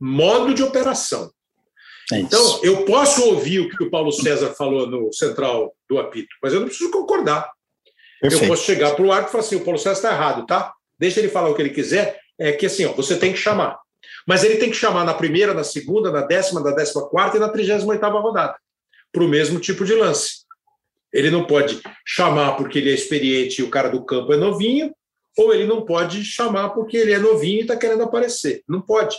[0.00, 1.30] modo de operação.
[2.12, 2.20] É.
[2.20, 6.52] Então, eu posso ouvir o que o Paulo César falou no central do apito, mas
[6.52, 7.50] eu não preciso concordar.
[8.22, 8.50] Eu Perfeito.
[8.50, 10.72] posso chegar para o árbitro e falar assim: o Paulo César está errado, tá?
[10.98, 12.18] Deixa ele falar o que ele quiser.
[12.38, 13.78] É que assim, ó, você tem que chamar.
[14.26, 17.40] Mas ele tem que chamar na primeira, na segunda, na décima, na décima quarta e
[17.40, 18.56] na trigésima oitava rodada,
[19.12, 20.37] para o mesmo tipo de lance.
[21.12, 24.92] Ele não pode chamar porque ele é experiente e o cara do campo é novinho,
[25.36, 28.62] ou ele não pode chamar porque ele é novinho e está querendo aparecer.
[28.68, 29.16] Não pode.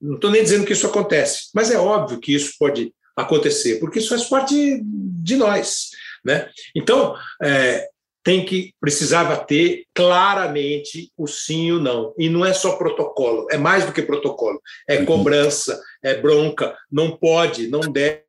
[0.00, 3.98] Não estou nem dizendo que isso acontece, mas é óbvio que isso pode acontecer, porque
[3.98, 5.90] isso faz parte de nós.
[6.24, 6.48] Né?
[6.74, 7.86] Então, é,
[8.22, 12.14] tem que precisava ter claramente o sim e o não.
[12.18, 14.60] E não é só protocolo, é mais do que protocolo.
[14.88, 18.22] É cobrança, é bronca, não pode, não deve.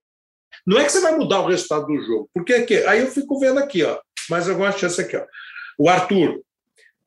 [0.65, 3.39] Não é que você vai mudar o resultado do jogo, porque aqui, aí eu fico
[3.39, 3.97] vendo aqui, ó,
[4.29, 5.25] mais alguma chance aqui, ó.
[5.77, 6.41] O Arthur,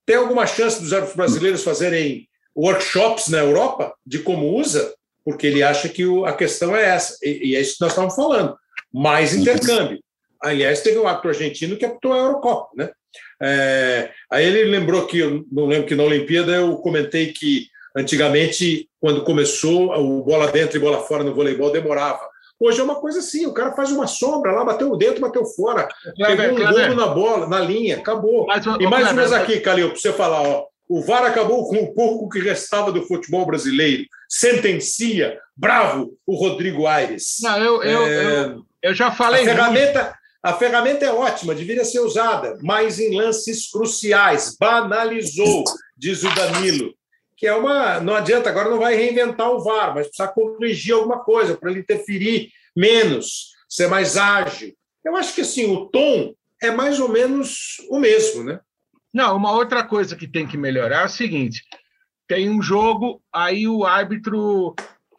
[0.05, 4.95] tem alguma chance dos árbitros brasileiros fazerem workshops na Europa de como usa?
[5.25, 7.93] Porque ele acha que o, a questão é essa, e, e é isso que nós
[7.93, 8.57] estamos falando,
[8.93, 10.01] mais intercâmbio.
[10.43, 12.91] Aliás, teve um árbitro argentino que apitou a Eurocopa, né?
[13.43, 19.25] É, aí ele lembrou que, não lembro que na Olimpíada eu comentei que antigamente, quando
[19.25, 22.29] começou, o bola dentro e bola fora no voleibol demorava.
[22.65, 25.87] Hoje é uma coisa assim, o cara faz uma sombra lá, bateu dentro, bateu fora,
[26.17, 28.47] pegou um gol na bola, na linha, acabou.
[28.47, 30.65] Mas, E mais Kleber, umas aqui, Calil, para você falar, ó.
[30.89, 34.05] O VAR acabou com o pouco que restava do futebol brasileiro.
[34.29, 37.37] Sentencia, bravo, o Rodrigo Aires.
[37.43, 39.45] Não, eu, eu, É, eu, eu já a falei.
[39.45, 39.55] muito.
[39.55, 44.57] ferramenta, a ferramenta é ótima, deveria ser usada, mas em lances cruciais.
[44.59, 45.65] Banalizou,
[45.99, 46.95] diz o Danilo.
[47.45, 48.01] Que é uma.
[48.01, 51.81] Não adianta, agora não vai reinventar o VAR, mas precisa corrigir alguma coisa para ele
[51.81, 54.75] interferir menos, ser mais ágil.
[55.05, 56.33] Eu acho que assim, o tom
[56.63, 58.61] é mais ou menos o mesmo, né?
[59.13, 61.63] Não, uma outra coisa que tem que melhorar é o seguinte:
[62.27, 64.75] tem um jogo, aí o árbitro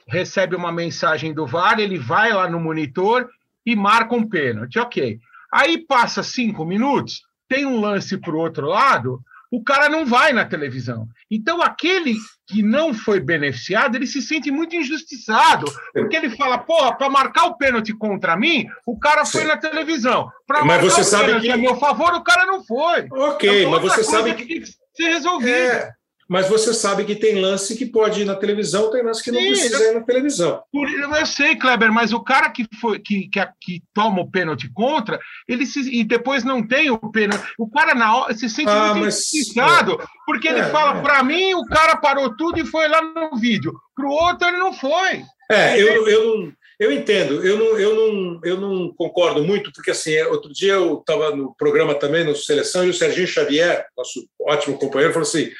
[0.07, 3.29] recebe uma mensagem do VAR, ele vai lá no monitor
[3.63, 5.19] e marca um pênalti, ok.
[5.53, 9.21] Aí passa cinco minutos, tem um lance para o outro lado,
[9.55, 11.07] o cara não vai na televisão.
[11.31, 16.95] Então, aquele que não foi beneficiado, ele se sente muito injustiçado, porque ele fala, porra,
[16.95, 19.47] para marcar o pênalti contra mim, o cara foi Sim.
[19.47, 20.29] na televisão.
[20.45, 21.49] Para marcar você o sabe que...
[21.49, 23.07] a meu favor, o cara não foi.
[23.11, 24.45] Ok, então, mas você sabe que...
[24.45, 25.51] que ser resolvida.
[25.51, 25.91] É,
[26.27, 29.39] mas você sabe que tem lance que pode ir na televisão, tem lance que não
[29.39, 30.63] Sim, precisa ir na televisão.
[30.73, 35.19] Eu sei, Kleber, mas o cara que, foi, que, que, que toma o pênalti contra,
[35.47, 38.95] ele se, e depois não tem o pênalti, o cara na hora se sente ah,
[38.95, 41.01] muito injustiçado, é, porque ele é, fala, é.
[41.01, 44.57] para mim, o cara parou tudo e foi lá no vídeo, para o outro ele
[44.57, 45.23] não foi.
[45.51, 50.19] É, eu, eu, eu entendo, eu não, eu, não, eu não concordo muito, porque assim,
[50.23, 54.79] outro dia eu estava no programa também, no Seleção, e o Serginho Xavier, nosso ótimo
[54.79, 55.51] companheiro, falou assim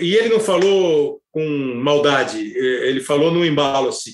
[0.00, 4.12] e ele não falou com maldade, ele falou no embalo assim.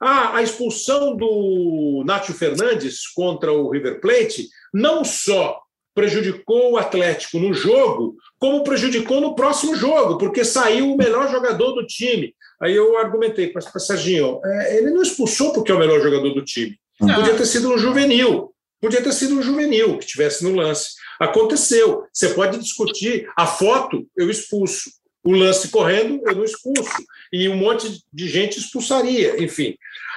[0.00, 5.60] Ah, a expulsão do Nátio Fernandes contra o River Plate não só
[5.94, 11.72] prejudicou o Atlético no jogo, como prejudicou no próximo jogo, porque saiu o melhor jogador
[11.72, 12.32] do time.
[12.62, 16.32] Aí eu argumentei para o Serginho, é, ele não expulsou porque é o melhor jogador
[16.32, 16.76] do time.
[17.00, 17.16] Não.
[17.16, 20.90] Podia ter sido um juvenil, podia ter sido um juvenil que estivesse no lance.
[21.18, 22.04] Aconteceu.
[22.12, 23.28] Você pode discutir.
[23.36, 24.90] A foto, eu expulso.
[25.24, 27.04] O lance correndo, eu não expulso.
[27.32, 29.76] E um monte de gente expulsaria, enfim.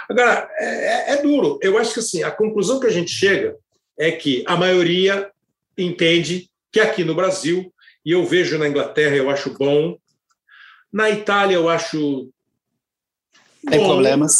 [0.09, 1.59] Agora, é, é duro.
[1.61, 3.55] Eu acho que assim, a conclusão que a gente chega
[3.97, 5.29] é que a maioria
[5.77, 7.73] entende que aqui no Brasil,
[8.05, 9.97] e eu vejo na Inglaterra, eu acho bom.
[10.91, 12.29] Na Itália, eu acho.
[13.67, 13.87] Tem bom.
[13.87, 14.39] problemas.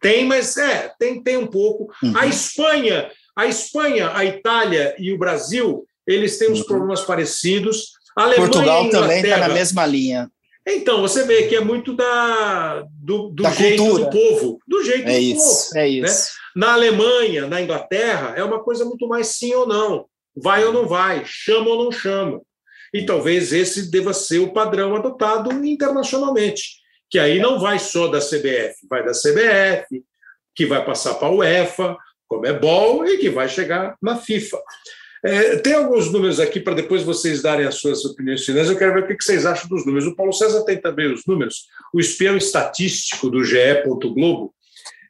[0.00, 1.92] Tem, mas é, tem, tem um pouco.
[2.02, 2.16] Uhum.
[2.16, 6.66] A Espanha, a Espanha, a Itália e o Brasil, eles têm uns uhum.
[6.66, 7.92] problemas parecidos.
[8.16, 10.30] A Alemanha Portugal também está na mesma linha.
[10.66, 14.04] Então, você vê que é muito da, do, do da jeito cultura.
[14.04, 14.58] do povo.
[14.66, 15.78] Do jeito é do isso, povo.
[15.78, 15.88] É né?
[15.88, 16.02] isso.
[16.02, 16.18] Né?
[16.56, 20.06] Na Alemanha, na Inglaterra, é uma coisa muito mais sim ou não.
[20.34, 22.40] Vai ou não vai, chama ou não chama.
[22.92, 26.78] E talvez esse deva ser o padrão adotado internacionalmente.
[27.08, 30.02] Que aí não vai só da CBF, vai da CBF,
[30.54, 31.96] que vai passar para a UEFA,
[32.28, 34.58] Comebol e que vai chegar na FIFA.
[35.24, 38.68] É, tem alguns números aqui para depois vocês darem as suas opiniões finais.
[38.68, 40.06] Eu quero ver o que vocês acham dos números.
[40.06, 41.66] O Paulo César tem também os números.
[41.92, 43.82] O espião estatístico do GE.
[43.86, 44.54] Globo,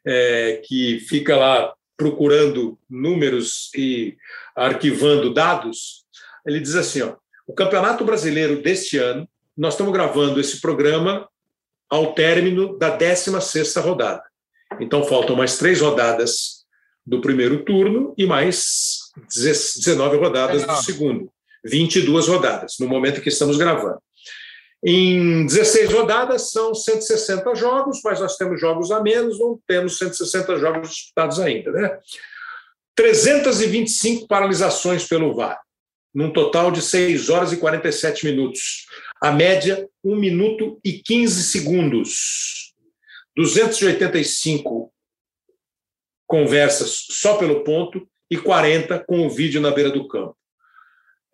[0.05, 4.15] é, que fica lá procurando números e
[4.55, 6.05] arquivando dados,
[6.45, 7.15] ele diz assim: ó,
[7.45, 11.27] o Campeonato Brasileiro deste ano, nós estamos gravando esse programa
[11.89, 14.23] ao término da 16 rodada.
[14.79, 16.65] Então faltam mais três rodadas
[17.07, 21.31] do primeiro turno e mais 19 rodadas do segundo.
[21.63, 23.99] 22 rodadas, no momento que estamos gravando.
[24.83, 30.57] Em 16 rodadas são 160 jogos, mas nós temos jogos a menos, não temos 160
[30.57, 31.71] jogos disputados ainda.
[31.71, 31.97] Né?
[32.93, 35.59] 325 paralisações pelo VAR,
[36.13, 38.85] num total de 6 horas e 47 minutos.
[39.21, 42.73] A média, 1 minuto e 15 segundos.
[43.35, 44.91] 285
[46.27, 50.37] conversas só pelo ponto e 40 com o vídeo na beira do campo.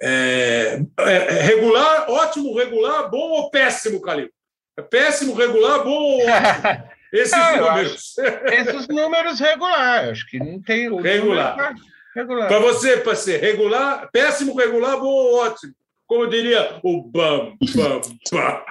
[0.02, 4.30] É, é, é regular, ótimo, regular, bom ou péssimo, Calil?
[4.78, 6.94] É péssimo, regular, bom ou ótimo?
[7.14, 8.16] Esses é, números.
[8.52, 10.90] esses números regular, acho que não tem.
[11.00, 11.76] Regular.
[12.16, 12.48] regular.
[12.48, 15.76] Para você, para ser regular, péssimo, regular, bom ou ótimo?
[16.08, 18.64] Como diria o bam, bam, bam.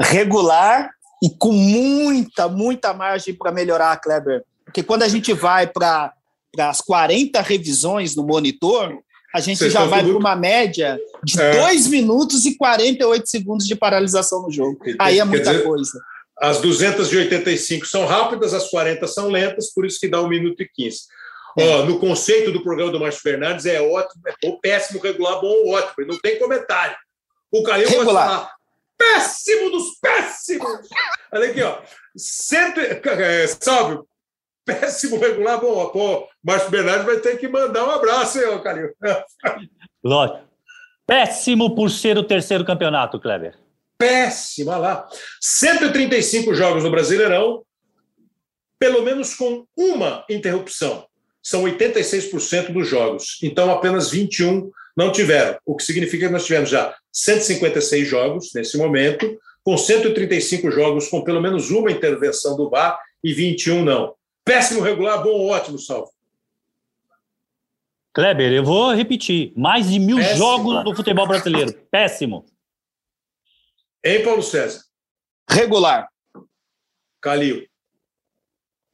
[0.00, 0.90] Regular
[1.22, 4.42] e com muita, muita margem para melhorar, Kleber.
[4.68, 6.12] Porque quando a gente vai para
[6.58, 8.98] as 40 revisões no monitor,
[9.34, 11.58] a gente Você já vai para uma média de é.
[11.58, 14.78] 2 minutos e 48 segundos de paralisação no jogo.
[14.98, 16.00] Aí é muita dizer, coisa.
[16.38, 20.68] As 285 são rápidas, as 40 são lentas, por isso que dá 1 minuto e
[20.68, 20.98] 15.
[21.58, 21.68] É.
[21.68, 26.06] Ó, no conceito do programa do Márcio Fernandes, é ótimo, é péssimo, regular, bom, ótimo.
[26.06, 26.96] Não tem comentário.
[27.50, 28.50] O Calil pode falar
[28.98, 30.88] péssimo dos péssimos.
[31.32, 31.78] Olha aqui, ó.
[32.16, 34.00] Cento, é, salve,
[34.68, 35.58] péssimo regular.
[35.58, 38.90] Bom, pô, Márcio Bernardes vai ter que mandar um abraço, hein, Calil?
[40.04, 40.46] Lógico.
[41.06, 43.58] Péssimo por ser o terceiro campeonato, Kleber.
[43.96, 45.08] Péssimo, olha lá.
[45.40, 47.62] 135 jogos no Brasileirão,
[48.78, 51.06] pelo menos com uma interrupção.
[51.42, 53.38] São 86% dos jogos.
[53.42, 55.58] Então, apenas 21 não tiveram.
[55.64, 61.24] O que significa que nós tivemos já 156 jogos nesse momento, com 135 jogos com
[61.24, 64.14] pelo menos uma intervenção do VAR e 21 não.
[64.48, 66.10] Péssimo, regular, bom ou ótimo, Salvo?
[68.14, 69.52] Kleber, eu vou repetir.
[69.54, 70.38] Mais de mil Péssimo.
[70.38, 71.74] jogos do futebol brasileiro.
[71.90, 72.46] Péssimo.
[74.02, 74.80] Hein, Paulo César?
[75.50, 76.08] Regular.
[77.20, 77.66] Calil.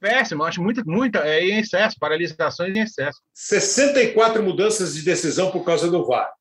[0.01, 3.21] péssimo, acho muito, muita, é em excesso, paralisações em excesso.
[3.33, 6.33] 64 mudanças de decisão por causa do VAR.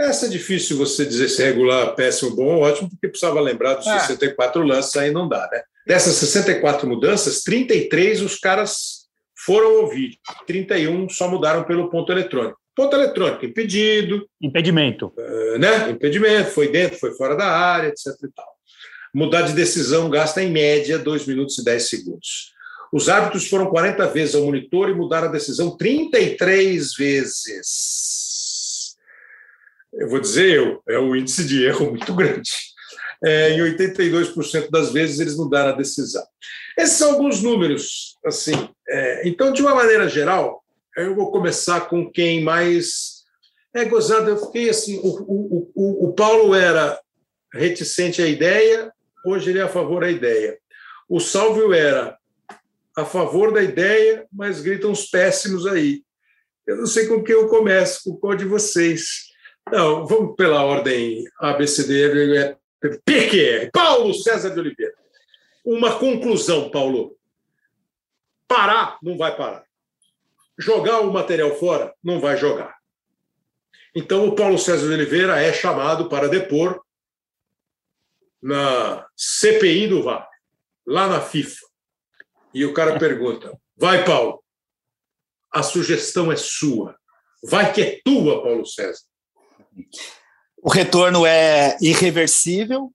[0.00, 3.74] Essa é difícil você dizer se é regular, péssimo, bom ou ótimo, porque precisava lembrar
[3.74, 4.00] dos é.
[4.00, 5.62] 64 lances, aí não dá, né?
[5.88, 12.58] Dessas 64 mudanças, 33 os caras foram ouvir, 31 só mudaram pelo ponto eletrônico.
[12.76, 14.28] Ponto eletrônico, impedido.
[14.38, 15.10] Impedimento.
[15.16, 15.88] Uh, né?
[15.88, 18.08] Impedimento, foi dentro, foi fora da área, etc.
[18.22, 18.46] E tal.
[19.14, 22.52] Mudar de decisão gasta, em média, 2 minutos e 10 segundos.
[22.92, 28.94] Os árbitros foram 40 vezes ao monitor e mudaram a decisão 33 vezes.
[29.94, 32.50] Eu vou dizer eu, é um índice de erro muito grande.
[33.24, 36.24] É, em 82% das vezes eles mudaram a decisão.
[36.76, 38.16] Esses são alguns números.
[38.24, 38.52] assim.
[38.88, 40.62] É, então, de uma maneira geral,
[40.96, 43.18] eu vou começar com quem mais
[43.74, 44.30] é gozado.
[44.30, 47.00] Eu fiquei assim: o, o, o, o Paulo era
[47.52, 48.92] reticente à ideia,
[49.24, 50.58] hoje ele é a favor da ideia.
[51.08, 52.16] O Salvio era
[52.96, 56.02] a favor da ideia, mas gritam os péssimos aí.
[56.66, 59.28] Eu não sei com que eu começo, com qual de vocês.
[59.70, 62.56] Não, vamos pela ordem ABCD.
[62.80, 63.70] PQR.
[63.72, 64.94] Paulo César de Oliveira.
[65.64, 67.16] Uma conclusão, Paulo.
[68.46, 69.64] Parar, não vai parar.
[70.58, 72.76] Jogar o material fora, não vai jogar.
[73.94, 76.82] Então, o Paulo César de Oliveira é chamado para depor
[78.40, 80.28] na CPI do VAR,
[80.86, 81.66] lá na FIFA.
[82.54, 84.42] E o cara pergunta: vai, Paulo,
[85.52, 86.96] a sugestão é sua.
[87.42, 89.04] Vai que é tua, Paulo César.
[90.62, 92.92] O retorno é irreversível,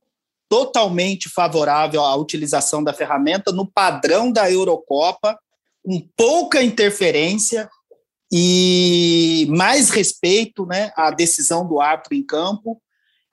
[0.50, 5.38] totalmente favorável à utilização da ferramenta no padrão da Eurocopa,
[5.84, 7.70] com pouca interferência
[8.32, 12.82] e mais respeito né, à decisão do árbitro em campo.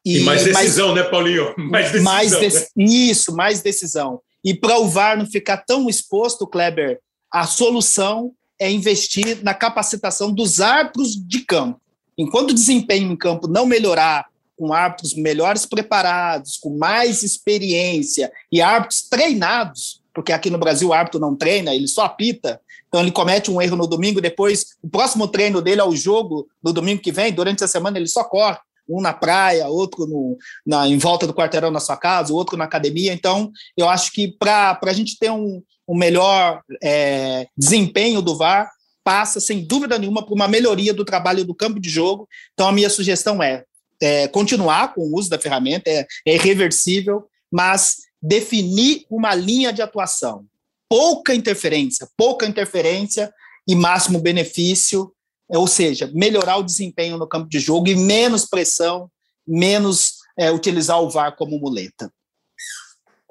[0.05, 1.55] E, e mais decisão, mais, né, Paulinho?
[1.57, 2.13] Mais decisão.
[2.13, 2.67] Mais de, né?
[2.77, 4.21] Isso, mais decisão.
[4.45, 6.99] E para o VAR não ficar tão exposto, Kleber,
[7.33, 11.81] a solução é investir na capacitação dos árbitros de campo.
[12.17, 18.61] Enquanto o desempenho em campo não melhorar, com árbitros melhores preparados, com mais experiência e
[18.61, 22.61] árbitros treinados, porque aqui no Brasil o árbitro não treina, ele só apita.
[22.87, 26.47] Então ele comete um erro no domingo, depois o próximo treino dele é o jogo
[26.63, 30.37] do domingo que vem, durante a semana ele só corre um na praia, outro no,
[30.67, 33.13] na, em volta do quarteirão na sua casa, outro na academia.
[33.13, 38.69] Então, eu acho que para a gente ter um, um melhor é, desempenho do VAR,
[39.05, 42.29] passa, sem dúvida nenhuma, por uma melhoria do trabalho do campo de jogo.
[42.53, 43.65] Então, a minha sugestão é,
[44.01, 49.83] é continuar com o uso da ferramenta, é, é irreversível, mas definir uma linha de
[49.83, 50.45] atuação.
[50.89, 53.33] Pouca interferência, pouca interferência
[53.67, 55.13] e máximo benefício
[55.57, 59.11] ou seja, melhorar o desempenho no campo de jogo e menos pressão,
[59.47, 62.13] menos é, utilizar o VAR como muleta.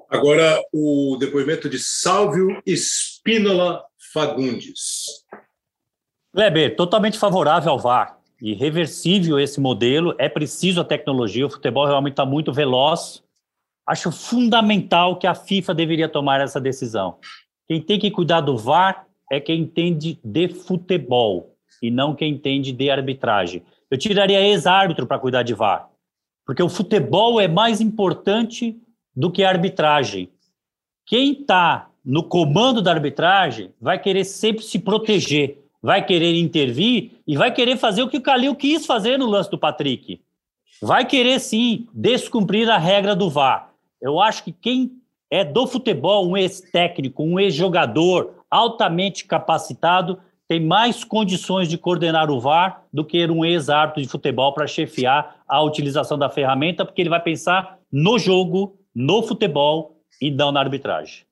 [0.10, 5.06] Agora, o depoimento de Sálvio Espínola Fagundes.
[6.40, 8.18] Kleber, totalmente favorável ao VAR.
[8.42, 13.22] Irreversível esse modelo, é preciso a tecnologia, o futebol realmente está muito veloz.
[13.86, 17.18] Acho fundamental que a FIFA deveria tomar essa decisão.
[17.68, 22.72] Quem tem que cuidar do VAR é quem entende de futebol e não quem entende
[22.72, 23.62] de arbitragem.
[23.92, 25.90] Eu tiraria ex-árbitro para cuidar de VAR,
[26.46, 28.80] porque o futebol é mais importante
[29.14, 30.30] do que a arbitragem.
[31.06, 37.38] Quem está no comando da arbitragem vai querer sempre se proteger, vai querer intervir e
[37.38, 40.22] vai querer fazer o que o Calil quis fazer no lance do Patrick.
[40.82, 43.72] Vai querer sim descumprir a regra do VAR.
[44.02, 44.92] Eu acho que quem
[45.30, 52.40] é do futebol, um ex-técnico, um ex-jogador altamente capacitado, tem mais condições de coordenar o
[52.40, 57.10] VAR do que um ex-árbitro de futebol para chefiar a utilização da ferramenta, porque ele
[57.10, 61.29] vai pensar no jogo, no futebol e não na arbitragem.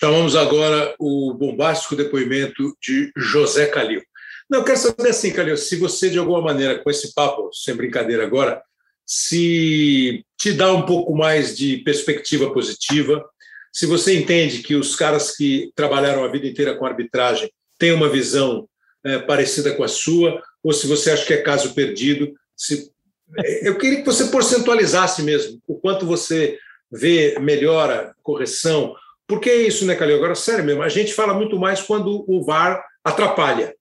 [0.00, 4.02] Chamamos agora o bombástico depoimento de José Calil.
[4.48, 7.74] Não, eu quero saber assim, Calil, se você, de alguma maneira, com esse papo, sem
[7.74, 8.62] brincadeira agora,
[9.06, 13.24] se te dá um pouco mais de perspectiva positiva,
[13.72, 18.08] se você entende que os caras que trabalharam a vida inteira com arbitragem tem uma
[18.08, 18.68] visão
[19.04, 22.32] é, parecida com a sua, ou se você acha que é caso perdido.
[22.56, 22.90] Se...
[23.38, 26.58] É, eu queria que você porcentualizasse mesmo o quanto você
[26.90, 28.94] vê melhora, correção.
[29.26, 30.16] Por que isso, né, Calil?
[30.16, 33.74] Agora, sério mesmo, a gente fala muito mais quando o VAR atrapalha.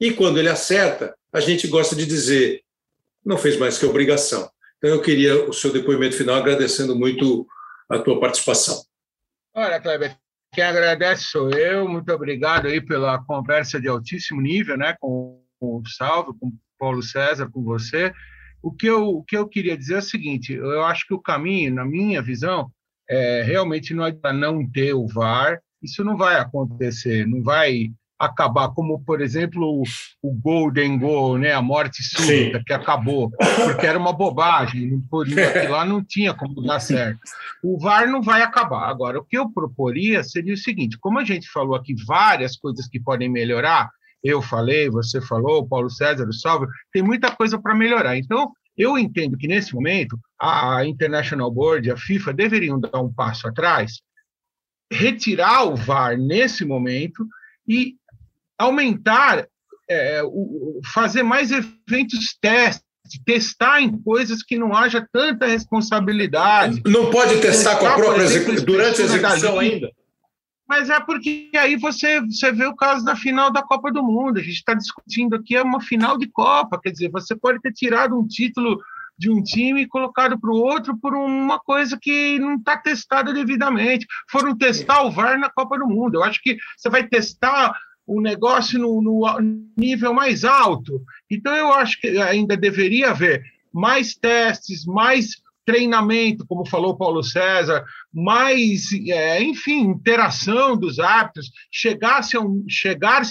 [0.00, 2.62] E quando ele acerta, a gente gosta de dizer,
[3.24, 4.50] não fez mais que obrigação.
[4.78, 7.46] Então, eu queria o seu depoimento final, agradecendo muito
[7.88, 8.82] a tua participação.
[9.54, 10.16] Olha, Kleber,
[10.52, 11.86] quem agradece sou eu.
[11.86, 17.02] Muito obrigado aí pela conversa de altíssimo nível, né, com o Salvo, com o Paulo
[17.02, 18.12] César, com você.
[18.62, 21.20] O que eu, o que eu queria dizer é o seguinte: eu acho que o
[21.20, 22.70] caminho, na minha visão,
[23.10, 28.68] é, realmente não para não ter o VAR, isso não vai acontecer, não vai acabar,
[28.68, 29.82] como, por exemplo,
[30.22, 31.54] o, Golden Goal, né?
[31.54, 32.64] a morte súbita, Sim.
[32.64, 33.30] que acabou,
[33.64, 35.26] porque era uma bobagem, por
[35.70, 37.18] lá não tinha como dar certo.
[37.62, 38.90] O VAR não vai acabar.
[38.90, 42.86] Agora, o que eu proporia seria o seguinte: como a gente falou aqui várias coisas
[42.86, 43.88] que podem melhorar,
[44.22, 48.18] eu falei, você falou, Paulo César, o Salve, tem muita coisa para melhorar.
[48.18, 53.46] Então, eu entendo que nesse momento a International Board, a FIFA deveriam dar um passo
[53.46, 54.00] atrás,
[54.90, 57.26] retirar o VAR nesse momento
[57.68, 57.96] e
[58.58, 59.46] aumentar,
[59.88, 62.82] é, o, fazer mais eventos testes,
[63.26, 66.80] testar em coisas que não haja tanta responsabilidade.
[66.86, 69.90] Não pode testar, testar com a própria execução, durante a execução ainda.
[70.70, 74.38] Mas é porque aí você, você vê o caso da final da Copa do Mundo.
[74.38, 77.72] A gente está discutindo aqui é uma final de Copa, quer dizer, você pode ter
[77.72, 78.80] tirado um título
[79.18, 83.32] de um time e colocado para o outro por uma coisa que não está testada
[83.32, 84.06] devidamente.
[84.30, 86.18] Foram testar o VAR na Copa do Mundo.
[86.18, 87.76] Eu acho que você vai testar
[88.06, 89.26] o negócio no, no
[89.76, 91.02] nível mais alto.
[91.28, 93.42] Então, eu acho que ainda deveria haver
[93.72, 102.36] mais testes, mais treinamento, como falou Paulo César, mais, é, enfim, interação dos árbitros, chegar-se
[102.36, 102.64] a, um,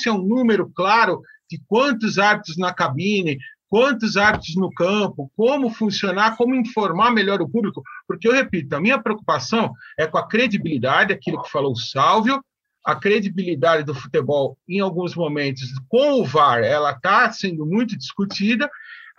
[0.08, 1.22] a um número claro
[1.52, 3.38] de quantos árbitros na cabine,
[3.68, 8.80] quantos árbitros no campo, como funcionar, como informar melhor o público, porque eu repito, a
[8.80, 12.42] minha preocupação é com a credibilidade, aquilo que falou o Sálvio,
[12.86, 18.70] a credibilidade do futebol, em alguns momentos, com o VAR, ela está sendo muito discutida.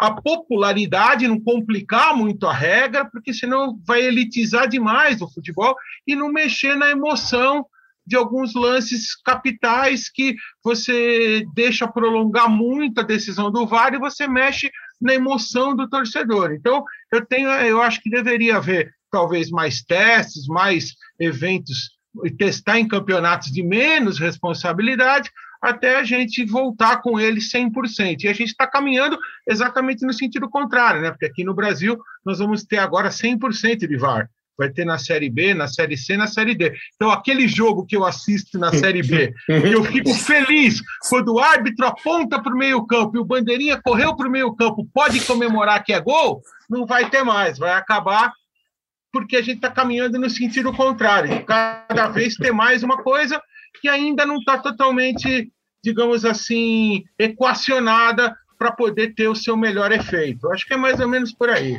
[0.01, 6.17] A popularidade, não complicar muito a regra, porque senão vai elitizar demais o futebol e
[6.17, 7.67] não mexer na emoção
[8.07, 14.27] de alguns lances capitais que você deixa prolongar muito a decisão do VAR e você
[14.27, 14.71] mexe
[15.01, 16.53] na emoção do torcedor.
[16.53, 16.83] Então,
[17.13, 21.91] eu tenho, eu acho que deveria haver talvez mais testes, mais eventos
[22.25, 25.31] e testar em campeonatos de menos responsabilidade
[25.61, 28.25] até a gente voltar com ele 100%.
[28.25, 31.11] E a gente está caminhando exatamente no sentido contrário, né?
[31.11, 34.29] Porque aqui no Brasil nós vamos ter agora 100% de VAR.
[34.57, 36.75] Vai ter na Série B, na Série C, na Série D.
[36.95, 41.87] Então, aquele jogo que eu assisto na Série B, eu fico feliz quando o árbitro
[41.87, 46.01] aponta para o meio-campo e o bandeirinha correu para o meio-campo, pode comemorar que é
[46.01, 47.57] gol, não vai ter mais.
[47.57, 48.33] Vai acabar
[49.11, 51.45] porque a gente está caminhando no sentido contrário.
[51.45, 53.41] Cada vez tem mais uma coisa
[53.81, 55.51] que ainda não está totalmente,
[55.83, 60.51] digamos assim, equacionada para poder ter o seu melhor efeito.
[60.51, 61.77] Acho que é mais ou menos por aí.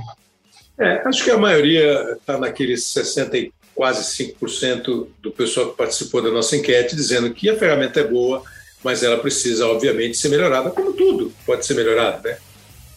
[0.80, 4.03] É, acho que a maioria está naqueles 60 e quase
[4.34, 8.43] 5% do pessoal que participou da nossa enquete dizendo que a ferramenta é boa,
[8.84, 12.38] mas ela precisa, obviamente, ser melhorada, como tudo pode ser melhorado, né?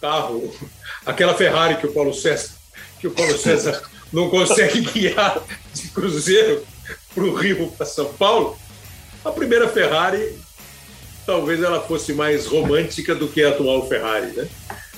[0.01, 0.53] Carro,
[1.05, 2.53] aquela Ferrari que o Paulo César,
[3.01, 5.43] que o Paulo César não consegue guiar
[5.75, 6.65] de Cruzeiro
[7.15, 8.59] para o Rio, para São Paulo,
[9.25, 10.37] a primeira Ferrari
[11.27, 14.47] talvez ela fosse mais romântica do que a atual Ferrari, né?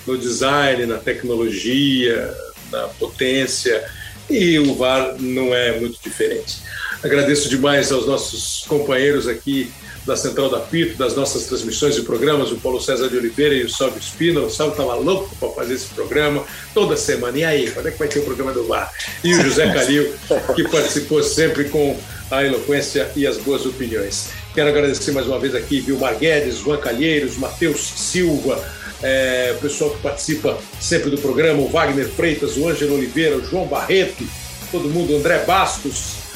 [0.06, 2.34] No design, na tecnologia,
[2.70, 3.84] na potência,
[4.28, 6.58] e o VAR não é muito diferente.
[7.02, 9.70] Agradeço demais aos nossos companheiros aqui
[10.04, 13.64] da Central da Pito, das nossas transmissões e programas, o Paulo César de Oliveira e
[13.64, 14.40] o Salve Espina.
[14.40, 17.36] O Salve estava louco para fazer esse programa toda semana.
[17.36, 18.92] E aí, quando é que vai ter o programa do VAR?
[19.24, 20.14] E o José Calil,
[20.54, 21.98] que participou sempre com
[22.30, 24.30] a eloquência e as boas opiniões.
[24.54, 28.62] Quero agradecer mais uma vez aqui Vilmar Guedes, Juan Calheiros, Matheus Silva,
[29.02, 33.44] é, o pessoal que participa sempre do programa, o Wagner Freitas, o Ângelo Oliveira, o
[33.44, 34.24] João Barreto,
[34.70, 36.26] todo mundo, André Bastos,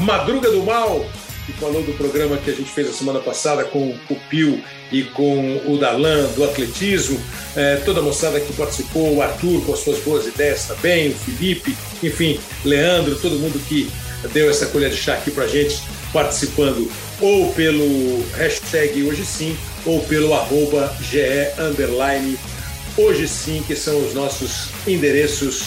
[0.00, 1.06] Madruga do Mal,
[1.46, 5.04] que falou do programa que a gente fez a semana passada com o Pio e
[5.04, 7.20] com o Dalan do atletismo,
[7.56, 11.14] é, toda a moçada que participou, o Arthur com as suas boas ideias também, o
[11.14, 13.90] Felipe, enfim, Leandro, todo mundo que
[14.32, 15.82] deu essa colher de chá aqui pra gente,
[16.12, 16.90] participando
[17.20, 22.38] ou pelo hashtag hoje sim, ou pelo arroba GE underline
[22.96, 25.62] hoje sim, que são os nossos endereços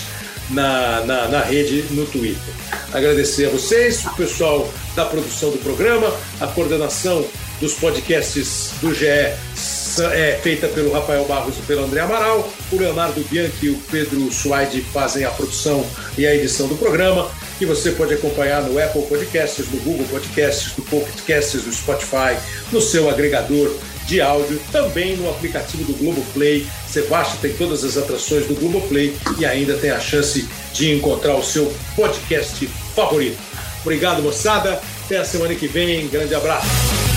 [0.50, 2.54] na, na, na rede no Twitter.
[2.94, 7.26] Agradecer a vocês, o pessoal da produção do programa, a coordenação
[7.60, 13.22] dos podcasts do GE é feita pelo Rafael Barros e pelo André Amaral, o Leonardo
[13.30, 15.86] Bianchi e o Pedro Suaide fazem a produção
[16.18, 17.30] e a edição do programa,
[17.62, 22.36] que você pode acompanhar no Apple Podcasts, no Google Podcasts, no Pocket Casts, no Spotify,
[22.72, 23.72] no seu agregador
[24.08, 26.66] de áudio, também no aplicativo do Globoplay.
[26.88, 31.36] Você baixa, tem todas as atrações do Globoplay e ainda tem a chance de encontrar
[31.36, 32.66] o seu podcast
[32.96, 33.38] favorito.
[33.82, 34.82] Obrigado, moçada.
[35.06, 36.08] Até a semana que vem.
[36.08, 37.11] Grande abraço.